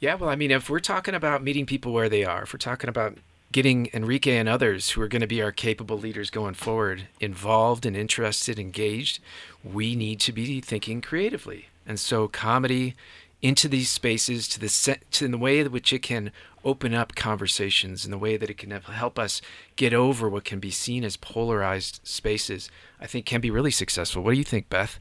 Yeah, 0.00 0.14
well, 0.14 0.30
I 0.30 0.36
mean, 0.36 0.50
if 0.50 0.70
we're 0.70 0.78
talking 0.78 1.14
about 1.14 1.42
meeting 1.42 1.66
people 1.66 1.92
where 1.92 2.08
they 2.08 2.24
are, 2.24 2.42
if 2.42 2.52
we're 2.52 2.58
talking 2.58 2.88
about 2.88 3.18
getting 3.50 3.88
Enrique 3.92 4.36
and 4.36 4.48
others 4.48 4.90
who 4.90 5.02
are 5.02 5.08
going 5.08 5.22
to 5.22 5.26
be 5.26 5.42
our 5.42 5.52
capable 5.52 5.98
leaders 5.98 6.30
going 6.30 6.54
forward 6.54 7.08
involved 7.18 7.86
and 7.86 7.96
interested, 7.96 8.58
engaged, 8.58 9.20
we 9.64 9.96
need 9.96 10.20
to 10.20 10.32
be 10.32 10.60
thinking 10.60 11.00
creatively. 11.00 11.66
And 11.86 11.98
so, 11.98 12.28
comedy 12.28 12.94
into 13.40 13.68
these 13.68 13.88
spaces 13.88 14.48
to 14.48 14.60
the 14.60 14.98
to 15.10 15.28
the 15.28 15.38
way 15.38 15.60
in 15.60 15.70
which 15.70 15.92
it 15.92 16.02
can 16.02 16.32
open 16.64 16.92
up 16.92 17.14
conversations 17.14 18.04
in 18.04 18.10
the 18.10 18.18
way 18.18 18.36
that 18.36 18.50
it 18.50 18.58
can 18.58 18.70
help 18.70 19.18
us 19.18 19.40
get 19.76 19.94
over 19.94 20.28
what 20.28 20.44
can 20.44 20.58
be 20.58 20.70
seen 20.70 21.04
as 21.04 21.16
polarized 21.16 22.00
spaces, 22.02 22.68
I 23.00 23.06
think 23.06 23.26
can 23.26 23.40
be 23.40 23.50
really 23.50 23.70
successful. 23.70 24.22
What 24.22 24.32
do 24.32 24.38
you 24.38 24.44
think, 24.44 24.68
Beth? 24.68 24.98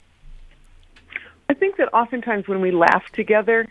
I 1.49 1.53
think 1.53 1.77
that 1.77 1.93
oftentimes 1.93 2.47
when 2.47 2.61
we 2.61 2.71
laugh 2.71 3.09
together, 3.13 3.67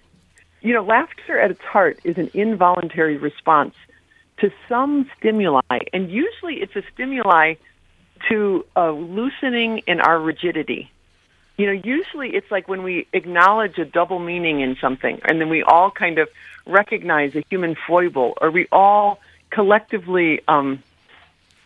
you 0.60 0.72
know, 0.72 0.82
laughter 0.82 1.38
at 1.38 1.50
its 1.50 1.60
heart 1.60 1.98
is 2.04 2.16
an 2.18 2.30
involuntary 2.34 3.16
response 3.16 3.74
to 4.38 4.50
some 4.68 5.10
stimuli, 5.18 5.60
and 5.92 6.10
usually 6.10 6.56
it's 6.56 6.74
a 6.76 6.82
stimuli 6.92 7.54
to 8.28 8.64
a 8.74 8.90
loosening 8.90 9.78
in 9.86 10.00
our 10.00 10.18
rigidity. 10.18 10.90
You 11.56 11.66
know, 11.66 11.72
usually 11.72 12.30
it's 12.30 12.50
like 12.50 12.68
when 12.68 12.82
we 12.82 13.06
acknowledge 13.12 13.78
a 13.78 13.84
double 13.84 14.18
meaning 14.18 14.60
in 14.60 14.76
something, 14.76 15.20
and 15.24 15.40
then 15.40 15.48
we 15.48 15.62
all 15.62 15.90
kind 15.90 16.18
of 16.18 16.28
recognize 16.66 17.34
a 17.34 17.42
human 17.48 17.76
foible, 17.86 18.36
or 18.40 18.50
we 18.50 18.66
all 18.72 19.20
collectively 19.50 20.40
um, 20.48 20.82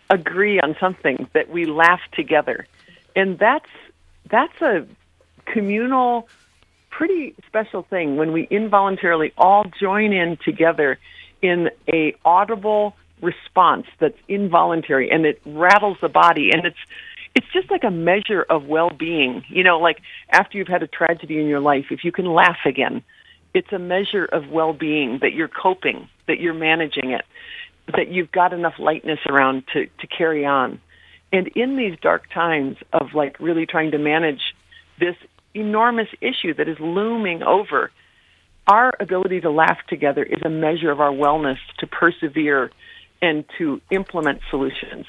agree 0.08 0.60
on 0.60 0.76
something 0.78 1.28
that 1.32 1.48
we 1.48 1.66
laugh 1.66 2.00
together, 2.12 2.66
and 3.16 3.38
that's 3.38 3.70
that's 4.28 4.60
a 4.60 4.86
communal 5.46 6.28
pretty 6.90 7.34
special 7.46 7.82
thing 7.82 8.16
when 8.16 8.32
we 8.32 8.46
involuntarily 8.50 9.32
all 9.38 9.64
join 9.80 10.12
in 10.12 10.36
together 10.44 10.98
in 11.40 11.70
a 11.92 12.14
audible 12.24 12.94
response 13.22 13.86
that's 13.98 14.18
involuntary 14.28 15.10
and 15.10 15.24
it 15.24 15.40
rattles 15.44 15.96
the 16.00 16.08
body 16.08 16.50
and 16.52 16.66
it's 16.66 16.78
it's 17.32 17.46
just 17.52 17.70
like 17.70 17.84
a 17.84 17.92
measure 17.92 18.42
of 18.50 18.66
well-being. 18.66 19.44
You 19.48 19.62
know 19.62 19.78
like 19.78 20.00
after 20.30 20.58
you've 20.58 20.68
had 20.68 20.82
a 20.82 20.86
tragedy 20.86 21.38
in 21.38 21.46
your 21.46 21.60
life 21.60 21.86
if 21.90 22.04
you 22.04 22.12
can 22.12 22.26
laugh 22.26 22.58
again 22.64 23.02
it's 23.54 23.72
a 23.72 23.78
measure 23.78 24.24
of 24.24 24.48
well-being 24.48 25.18
that 25.22 25.32
you're 25.32 25.48
coping 25.48 26.08
that 26.26 26.40
you're 26.40 26.54
managing 26.54 27.10
it 27.10 27.24
that 27.96 28.08
you've 28.08 28.30
got 28.30 28.52
enough 28.52 28.74
lightness 28.78 29.20
around 29.28 29.64
to 29.72 29.86
to 29.86 30.06
carry 30.06 30.44
on. 30.44 30.80
And 31.32 31.48
in 31.48 31.76
these 31.76 31.96
dark 32.00 32.28
times 32.30 32.76
of 32.92 33.14
like 33.14 33.38
really 33.38 33.66
trying 33.66 33.92
to 33.92 33.98
manage 33.98 34.54
this 35.00 35.16
enormous 35.54 36.08
issue 36.20 36.54
that 36.54 36.68
is 36.68 36.76
looming 36.78 37.42
over. 37.42 37.90
Our 38.66 38.92
ability 39.00 39.40
to 39.40 39.50
laugh 39.50 39.78
together 39.88 40.22
is 40.22 40.40
a 40.44 40.50
measure 40.50 40.90
of 40.90 41.00
our 41.00 41.10
wellness 41.10 41.56
to 41.78 41.86
persevere 41.86 42.70
and 43.20 43.44
to 43.58 43.80
implement 43.90 44.40
solutions. 44.50 45.06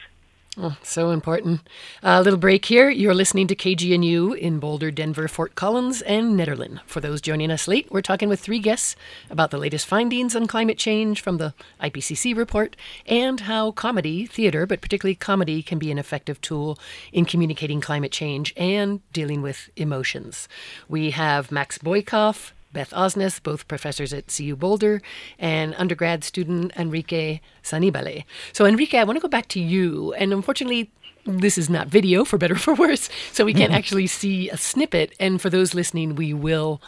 Oh, 0.57 0.75
so 0.83 1.11
important. 1.11 1.61
A 2.03 2.09
uh, 2.09 2.21
little 2.21 2.37
break 2.37 2.65
here. 2.65 2.89
You're 2.89 3.13
listening 3.13 3.47
to 3.47 3.55
KGNU 3.55 4.37
in 4.37 4.59
Boulder, 4.59 4.91
Denver, 4.91 5.29
Fort 5.29 5.55
Collins, 5.55 6.01
and 6.01 6.37
Nederland. 6.37 6.81
For 6.85 6.99
those 6.99 7.21
joining 7.21 7.49
us 7.49 7.69
late, 7.69 7.89
we're 7.89 8.01
talking 8.01 8.27
with 8.27 8.41
three 8.41 8.59
guests 8.59 8.97
about 9.29 9.51
the 9.51 9.57
latest 9.57 9.87
findings 9.87 10.35
on 10.35 10.47
climate 10.47 10.77
change 10.77 11.21
from 11.21 11.37
the 11.37 11.53
IPCC 11.81 12.35
report 12.35 12.75
and 13.05 13.39
how 13.41 13.71
comedy, 13.71 14.25
theater, 14.25 14.65
but 14.65 14.81
particularly 14.81 15.15
comedy, 15.15 15.63
can 15.63 15.79
be 15.79 15.89
an 15.89 15.97
effective 15.97 16.41
tool 16.41 16.77
in 17.13 17.23
communicating 17.23 17.79
climate 17.79 18.11
change 18.11 18.53
and 18.57 18.99
dealing 19.13 19.41
with 19.41 19.69
emotions. 19.77 20.49
We 20.89 21.11
have 21.11 21.49
Max 21.49 21.77
Boykoff, 21.77 22.51
Beth 22.73 22.91
Osnes, 22.91 23.41
both 23.41 23.67
professors 23.67 24.13
at 24.13 24.33
CU 24.35 24.55
Boulder, 24.55 25.01
and 25.37 25.75
undergrad 25.77 26.23
student 26.23 26.71
Enrique 26.75 27.41
Sannibale. 27.63 28.23
So, 28.53 28.65
Enrique, 28.65 28.97
I 28.97 29.03
want 29.03 29.17
to 29.17 29.21
go 29.21 29.27
back 29.27 29.47
to 29.49 29.59
you. 29.59 30.13
And 30.13 30.33
unfortunately, 30.33 30.91
this 31.25 31.57
is 31.57 31.69
not 31.69 31.87
video, 31.87 32.25
for 32.25 32.37
better 32.37 32.55
or 32.55 32.59
for 32.59 32.73
worse, 32.73 33.09
so 33.31 33.45
we 33.45 33.53
can't 33.53 33.73
actually 33.79 34.07
see 34.07 34.49
a 34.49 34.57
snippet. 34.57 35.13
And 35.19 35.41
for 35.41 35.49
those 35.49 35.73
listening, 35.73 36.15
we 36.15 36.33
will 36.33 36.81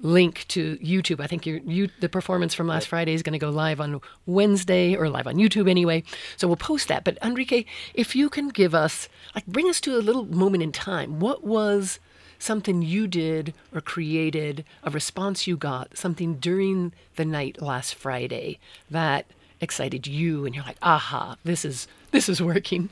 link 0.00 0.44
to 0.48 0.76
YouTube. 0.76 1.20
I 1.20 1.26
think 1.26 1.46
your, 1.46 1.58
you, 1.58 1.88
the 2.00 2.08
performance 2.08 2.54
from 2.54 2.66
last 2.66 2.88
Friday 2.88 3.14
is 3.14 3.22
going 3.22 3.32
to 3.32 3.38
go 3.38 3.50
live 3.50 3.80
on 3.80 4.00
Wednesday 4.26 4.94
or 4.94 5.08
live 5.08 5.26
on 5.26 5.36
YouTube 5.36 5.70
anyway. 5.70 6.02
So 6.36 6.46
we'll 6.46 6.56
post 6.56 6.88
that. 6.88 7.04
But 7.04 7.18
Enrique, 7.22 7.64
if 7.94 8.14
you 8.14 8.28
can 8.28 8.48
give 8.48 8.74
us, 8.74 9.08
like, 9.34 9.46
bring 9.46 9.68
us 9.68 9.80
to 9.82 9.96
a 9.96 10.00
little 10.00 10.26
moment 10.26 10.62
in 10.62 10.72
time. 10.72 11.18
What 11.18 11.44
was 11.44 11.98
something 12.38 12.82
you 12.82 13.06
did 13.06 13.54
or 13.74 13.80
created, 13.80 14.64
a 14.82 14.90
response 14.90 15.46
you 15.46 15.56
got, 15.56 15.96
something 15.96 16.36
during 16.36 16.92
the 17.16 17.24
night 17.24 17.60
last 17.60 17.94
Friday 17.94 18.58
that 18.90 19.26
excited 19.60 20.06
you 20.06 20.44
and 20.44 20.54
you're 20.54 20.64
like, 20.64 20.78
aha, 20.82 21.36
this 21.44 21.64
is 21.64 21.88
this 22.10 22.28
is 22.28 22.42
working. 22.42 22.88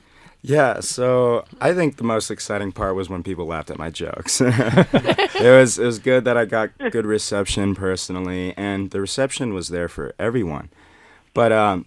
Yeah, 0.46 0.80
so 0.80 1.46
I 1.59 1.72
think 1.72 1.96
the 1.96 2.04
most 2.04 2.30
exciting 2.30 2.70
part 2.70 2.96
was 2.96 3.09
when 3.09 3.22
people 3.22 3.46
laughed 3.46 3.70
at 3.70 3.78
my 3.78 3.88
jokes. 3.88 4.40
it 4.44 5.35
was 5.40 5.78
it 5.78 5.87
was 5.87 5.98
good 5.98 6.24
that 6.24 6.37
I 6.37 6.44
got 6.44 6.70
good 6.90 7.07
reception 7.07 7.74
personally, 7.74 8.52
and 8.54 8.90
the 8.90 9.00
reception 9.00 9.54
was 9.54 9.68
there 9.68 9.88
for 9.88 10.14
everyone. 10.18 10.68
But 11.33 11.50
um, 11.50 11.87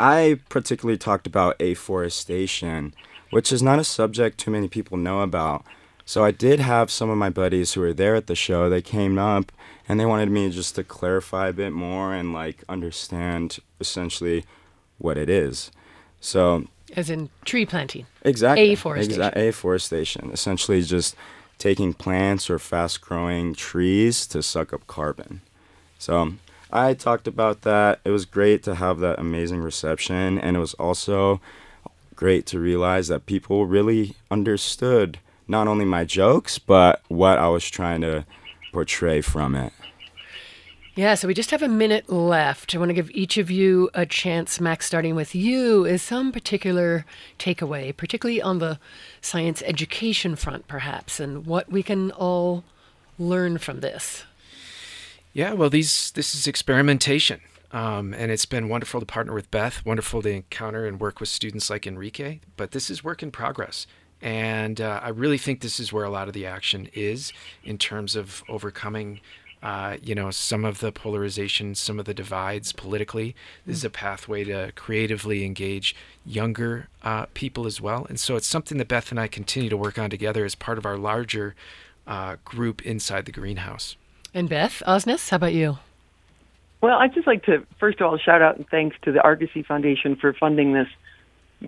I 0.00 0.40
particularly 0.48 0.96
talked 0.96 1.26
about 1.26 1.60
afforestation, 1.60 2.94
which 3.30 3.52
is 3.52 3.62
not 3.62 3.78
a 3.78 3.84
subject 3.84 4.38
too 4.38 4.50
many 4.50 4.68
people 4.68 4.96
know 4.96 5.20
about. 5.20 5.64
So 6.04 6.24
I 6.24 6.30
did 6.30 6.60
have 6.60 6.90
some 6.90 7.10
of 7.10 7.18
my 7.18 7.30
buddies 7.30 7.72
who 7.72 7.80
were 7.80 7.92
there 7.92 8.14
at 8.14 8.26
the 8.26 8.34
show. 8.34 8.68
They 8.68 8.82
came 8.82 9.18
up 9.18 9.52
and 9.88 9.98
they 9.98 10.06
wanted 10.06 10.30
me 10.30 10.50
just 10.50 10.74
to 10.74 10.84
clarify 10.84 11.48
a 11.48 11.52
bit 11.52 11.72
more 11.72 12.14
and 12.14 12.32
like 12.32 12.64
understand 12.68 13.58
essentially 13.80 14.44
what 14.98 15.16
it 15.16 15.30
is. 15.30 15.70
So 16.20 16.66
as 16.96 17.10
in 17.10 17.30
tree 17.44 17.66
planting. 17.66 18.06
Exactly. 18.22 18.72
Afforestation. 18.72 19.22
Exa- 19.22 19.48
afforestation. 19.48 20.30
Essentially 20.32 20.82
just 20.82 21.16
taking 21.58 21.94
plants 21.94 22.50
or 22.50 22.58
fast 22.58 23.00
growing 23.00 23.54
trees 23.54 24.26
to 24.26 24.42
suck 24.42 24.72
up 24.72 24.86
carbon. 24.86 25.40
So 25.98 26.34
I 26.70 26.94
talked 26.94 27.28
about 27.28 27.62
that. 27.62 28.00
It 28.04 28.10
was 28.10 28.24
great 28.24 28.62
to 28.64 28.74
have 28.74 28.98
that 29.00 29.18
amazing 29.18 29.60
reception 29.60 30.38
and 30.38 30.56
it 30.56 30.60
was 30.60 30.74
also 30.74 31.40
great 32.14 32.46
to 32.46 32.58
realize 32.58 33.08
that 33.08 33.26
people 33.26 33.66
really 33.66 34.14
understood 34.30 35.18
not 35.48 35.68
only 35.68 35.84
my 35.84 36.04
jokes, 36.04 36.58
but 36.58 37.02
what 37.08 37.38
I 37.38 37.48
was 37.48 37.68
trying 37.68 38.00
to 38.02 38.24
portray 38.72 39.20
from 39.20 39.54
it. 39.54 39.72
Yeah, 40.94 41.14
so 41.14 41.26
we 41.26 41.32
just 41.32 41.50
have 41.52 41.62
a 41.62 41.68
minute 41.68 42.10
left. 42.10 42.74
I 42.74 42.78
want 42.78 42.90
to 42.90 42.94
give 42.94 43.10
each 43.12 43.38
of 43.38 43.50
you 43.50 43.88
a 43.94 44.04
chance, 44.04 44.60
Max, 44.60 44.84
starting 44.84 45.14
with 45.14 45.34
you, 45.34 45.86
is 45.86 46.02
some 46.02 46.32
particular 46.32 47.06
takeaway, 47.38 47.96
particularly 47.96 48.42
on 48.42 48.58
the 48.58 48.78
science 49.22 49.62
education 49.64 50.36
front, 50.36 50.68
perhaps, 50.68 51.18
and 51.18 51.46
what 51.46 51.72
we 51.72 51.82
can 51.82 52.10
all 52.10 52.62
learn 53.18 53.56
from 53.56 53.80
this. 53.80 54.24
Yeah, 55.32 55.54
well, 55.54 55.70
these 55.70 56.10
this 56.10 56.34
is 56.34 56.46
experimentation. 56.46 57.40
Um, 57.70 58.12
and 58.12 58.30
it's 58.30 58.44
been 58.44 58.68
wonderful 58.68 59.00
to 59.00 59.06
partner 59.06 59.32
with 59.32 59.50
Beth, 59.50 59.82
wonderful 59.86 60.20
to 60.20 60.28
encounter 60.28 60.84
and 60.84 61.00
work 61.00 61.20
with 61.20 61.30
students 61.30 61.70
like 61.70 61.86
Enrique. 61.86 62.40
But 62.58 62.72
this 62.72 62.90
is 62.90 63.02
work 63.02 63.22
in 63.22 63.30
progress. 63.30 63.86
And 64.22 64.80
uh, 64.80 65.00
I 65.02 65.08
really 65.08 65.38
think 65.38 65.60
this 65.60 65.80
is 65.80 65.92
where 65.92 66.04
a 66.04 66.10
lot 66.10 66.28
of 66.28 66.34
the 66.34 66.46
action 66.46 66.88
is 66.94 67.32
in 67.64 67.76
terms 67.76 68.14
of 68.14 68.44
overcoming, 68.48 69.20
uh, 69.64 69.96
you 70.00 70.14
know, 70.14 70.30
some 70.30 70.64
of 70.64 70.78
the 70.78 70.92
polarization, 70.92 71.74
some 71.74 71.98
of 71.98 72.04
the 72.04 72.14
divides 72.14 72.72
politically. 72.72 73.34
This 73.66 73.78
is 73.78 73.84
a 73.84 73.90
pathway 73.90 74.44
to 74.44 74.70
creatively 74.76 75.44
engage 75.44 75.96
younger 76.24 76.88
uh, 77.02 77.26
people 77.34 77.66
as 77.66 77.80
well. 77.80 78.06
And 78.08 78.20
so 78.20 78.36
it's 78.36 78.46
something 78.46 78.78
that 78.78 78.86
Beth 78.86 79.10
and 79.10 79.18
I 79.18 79.26
continue 79.26 79.68
to 79.70 79.76
work 79.76 79.98
on 79.98 80.08
together 80.08 80.44
as 80.44 80.54
part 80.54 80.78
of 80.78 80.86
our 80.86 80.96
larger 80.96 81.56
uh, 82.06 82.36
group 82.44 82.80
inside 82.86 83.26
the 83.26 83.32
greenhouse. 83.32 83.96
And 84.32 84.48
Beth 84.48 84.82
Osnes, 84.86 85.28
how 85.28 85.36
about 85.36 85.52
you? 85.52 85.78
Well, 86.80 86.98
I'd 86.98 87.14
just 87.14 87.26
like 87.26 87.44
to 87.44 87.64
first 87.78 88.00
of 88.00 88.06
all 88.06 88.18
shout 88.18 88.42
out 88.42 88.56
and 88.56 88.68
thanks 88.68 88.96
to 89.02 89.12
the 89.12 89.20
Argosy 89.22 89.62
Foundation 89.62 90.16
for 90.16 90.32
funding 90.32 90.72
this 90.72 90.88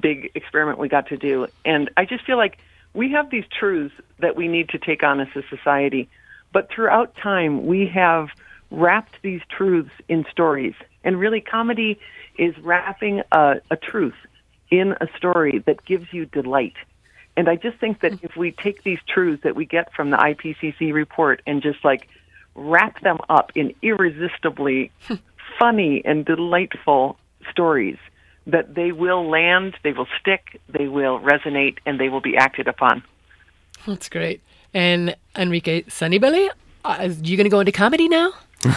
big 0.00 0.30
experiment 0.34 0.78
we 0.78 0.88
got 0.88 1.08
to 1.08 1.16
do. 1.16 1.46
And 1.64 1.90
I 1.96 2.04
just 2.04 2.24
feel 2.24 2.36
like 2.36 2.58
we 2.92 3.10
have 3.12 3.30
these 3.30 3.44
truths 3.58 3.94
that 4.18 4.36
we 4.36 4.48
need 4.48 4.70
to 4.70 4.78
take 4.78 5.02
on 5.02 5.20
as 5.20 5.28
a 5.34 5.42
society. 5.48 6.08
But 6.52 6.70
throughout 6.70 7.16
time, 7.16 7.66
we 7.66 7.86
have 7.88 8.28
wrapped 8.70 9.16
these 9.22 9.40
truths 9.48 9.90
in 10.08 10.24
stories. 10.30 10.74
And 11.02 11.18
really, 11.18 11.40
comedy 11.40 11.98
is 12.38 12.56
wrapping 12.58 13.22
a, 13.32 13.56
a 13.70 13.76
truth 13.76 14.14
in 14.70 14.92
a 15.00 15.08
story 15.16 15.62
that 15.66 15.84
gives 15.84 16.12
you 16.12 16.26
delight. 16.26 16.74
And 17.36 17.48
I 17.48 17.56
just 17.56 17.78
think 17.78 18.00
that 18.00 18.12
mm-hmm. 18.12 18.26
if 18.26 18.36
we 18.36 18.52
take 18.52 18.82
these 18.84 19.00
truths 19.06 19.42
that 19.42 19.56
we 19.56 19.66
get 19.66 19.92
from 19.92 20.10
the 20.10 20.16
IPCC 20.16 20.92
report 20.92 21.42
and 21.46 21.62
just 21.62 21.84
like 21.84 22.08
wrap 22.54 23.00
them 23.00 23.18
up 23.28 23.52
in 23.54 23.74
irresistibly 23.82 24.92
funny 25.58 26.02
and 26.04 26.24
delightful 26.24 27.16
stories, 27.50 27.98
that 28.46 28.74
they 28.74 28.92
will 28.92 29.28
land, 29.28 29.76
they 29.82 29.92
will 29.92 30.08
stick, 30.20 30.60
they 30.68 30.86
will 30.86 31.18
resonate, 31.20 31.78
and 31.86 31.98
they 31.98 32.08
will 32.08 32.20
be 32.20 32.36
acted 32.36 32.68
upon. 32.68 33.02
That's 33.86 34.08
great. 34.08 34.42
And 34.72 35.16
Enrique 35.36 35.82
Sannibale, 35.84 36.50
are 36.84 37.06
you 37.06 37.36
going 37.36 37.44
to 37.44 37.50
go 37.50 37.60
into 37.60 37.72
comedy 37.72 38.08
now? 38.08 38.32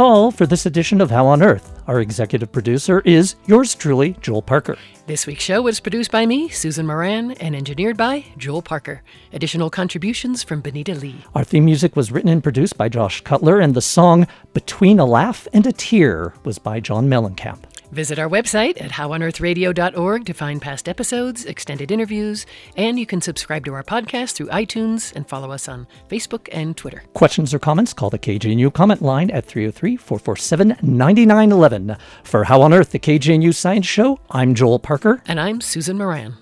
All 0.00 0.30
for 0.30 0.46
this 0.46 0.66
edition 0.66 1.00
of 1.00 1.10
How 1.10 1.26
on 1.26 1.42
Earth. 1.42 1.82
Our 1.86 2.00
executive 2.00 2.50
producer 2.50 3.00
is 3.04 3.36
yours 3.46 3.74
truly, 3.74 4.16
Joel 4.20 4.42
Parker. 4.42 4.76
This 5.06 5.26
week's 5.26 5.42
show 5.42 5.60
was 5.62 5.80
produced 5.80 6.10
by 6.10 6.24
me, 6.24 6.48
Susan 6.48 6.86
Moran, 6.86 7.32
and 7.32 7.54
engineered 7.54 7.96
by 7.96 8.24
Joel 8.38 8.62
Parker. 8.62 9.02
Additional 9.32 9.70
contributions 9.70 10.42
from 10.42 10.60
Benita 10.60 10.94
Lee. 10.94 11.24
Our 11.34 11.44
theme 11.44 11.64
music 11.64 11.96
was 11.96 12.12
written 12.12 12.30
and 12.30 12.42
produced 12.42 12.78
by 12.78 12.88
Josh 12.88 13.20
Cutler, 13.22 13.60
and 13.60 13.74
the 13.74 13.82
song 13.82 14.26
Between 14.54 14.98
a 14.98 15.04
Laugh 15.04 15.48
and 15.52 15.66
a 15.66 15.72
Tear 15.72 16.34
was 16.44 16.58
by 16.58 16.80
John 16.80 17.08
Mellencamp. 17.08 17.64
Visit 17.92 18.18
our 18.18 18.28
website 18.28 18.80
at 18.80 18.92
howonearthradio.org 18.92 20.24
to 20.24 20.32
find 20.32 20.62
past 20.62 20.88
episodes, 20.88 21.44
extended 21.44 21.90
interviews, 21.90 22.46
and 22.76 22.98
you 22.98 23.06
can 23.06 23.20
subscribe 23.20 23.64
to 23.64 23.74
our 23.74 23.82
podcast 23.82 24.34
through 24.34 24.46
iTunes 24.48 25.14
and 25.16 25.28
follow 25.28 25.50
us 25.50 25.68
on 25.68 25.86
Facebook 26.08 26.48
and 26.52 26.76
Twitter. 26.76 27.02
Questions 27.14 27.52
or 27.52 27.58
comments, 27.58 27.92
call 27.92 28.10
the 28.10 28.18
KGNU 28.18 28.72
comment 28.72 29.02
line 29.02 29.30
at 29.30 29.44
303 29.44 29.96
447 29.96 30.76
9911. 30.82 31.96
For 32.22 32.44
How 32.44 32.62
on 32.62 32.72
Earth, 32.72 32.90
the 32.90 32.98
KGNU 32.98 33.54
Science 33.54 33.86
Show, 33.86 34.20
I'm 34.30 34.54
Joel 34.54 34.78
Parker. 34.78 35.22
And 35.26 35.40
I'm 35.40 35.60
Susan 35.60 35.98
Moran. 35.98 36.36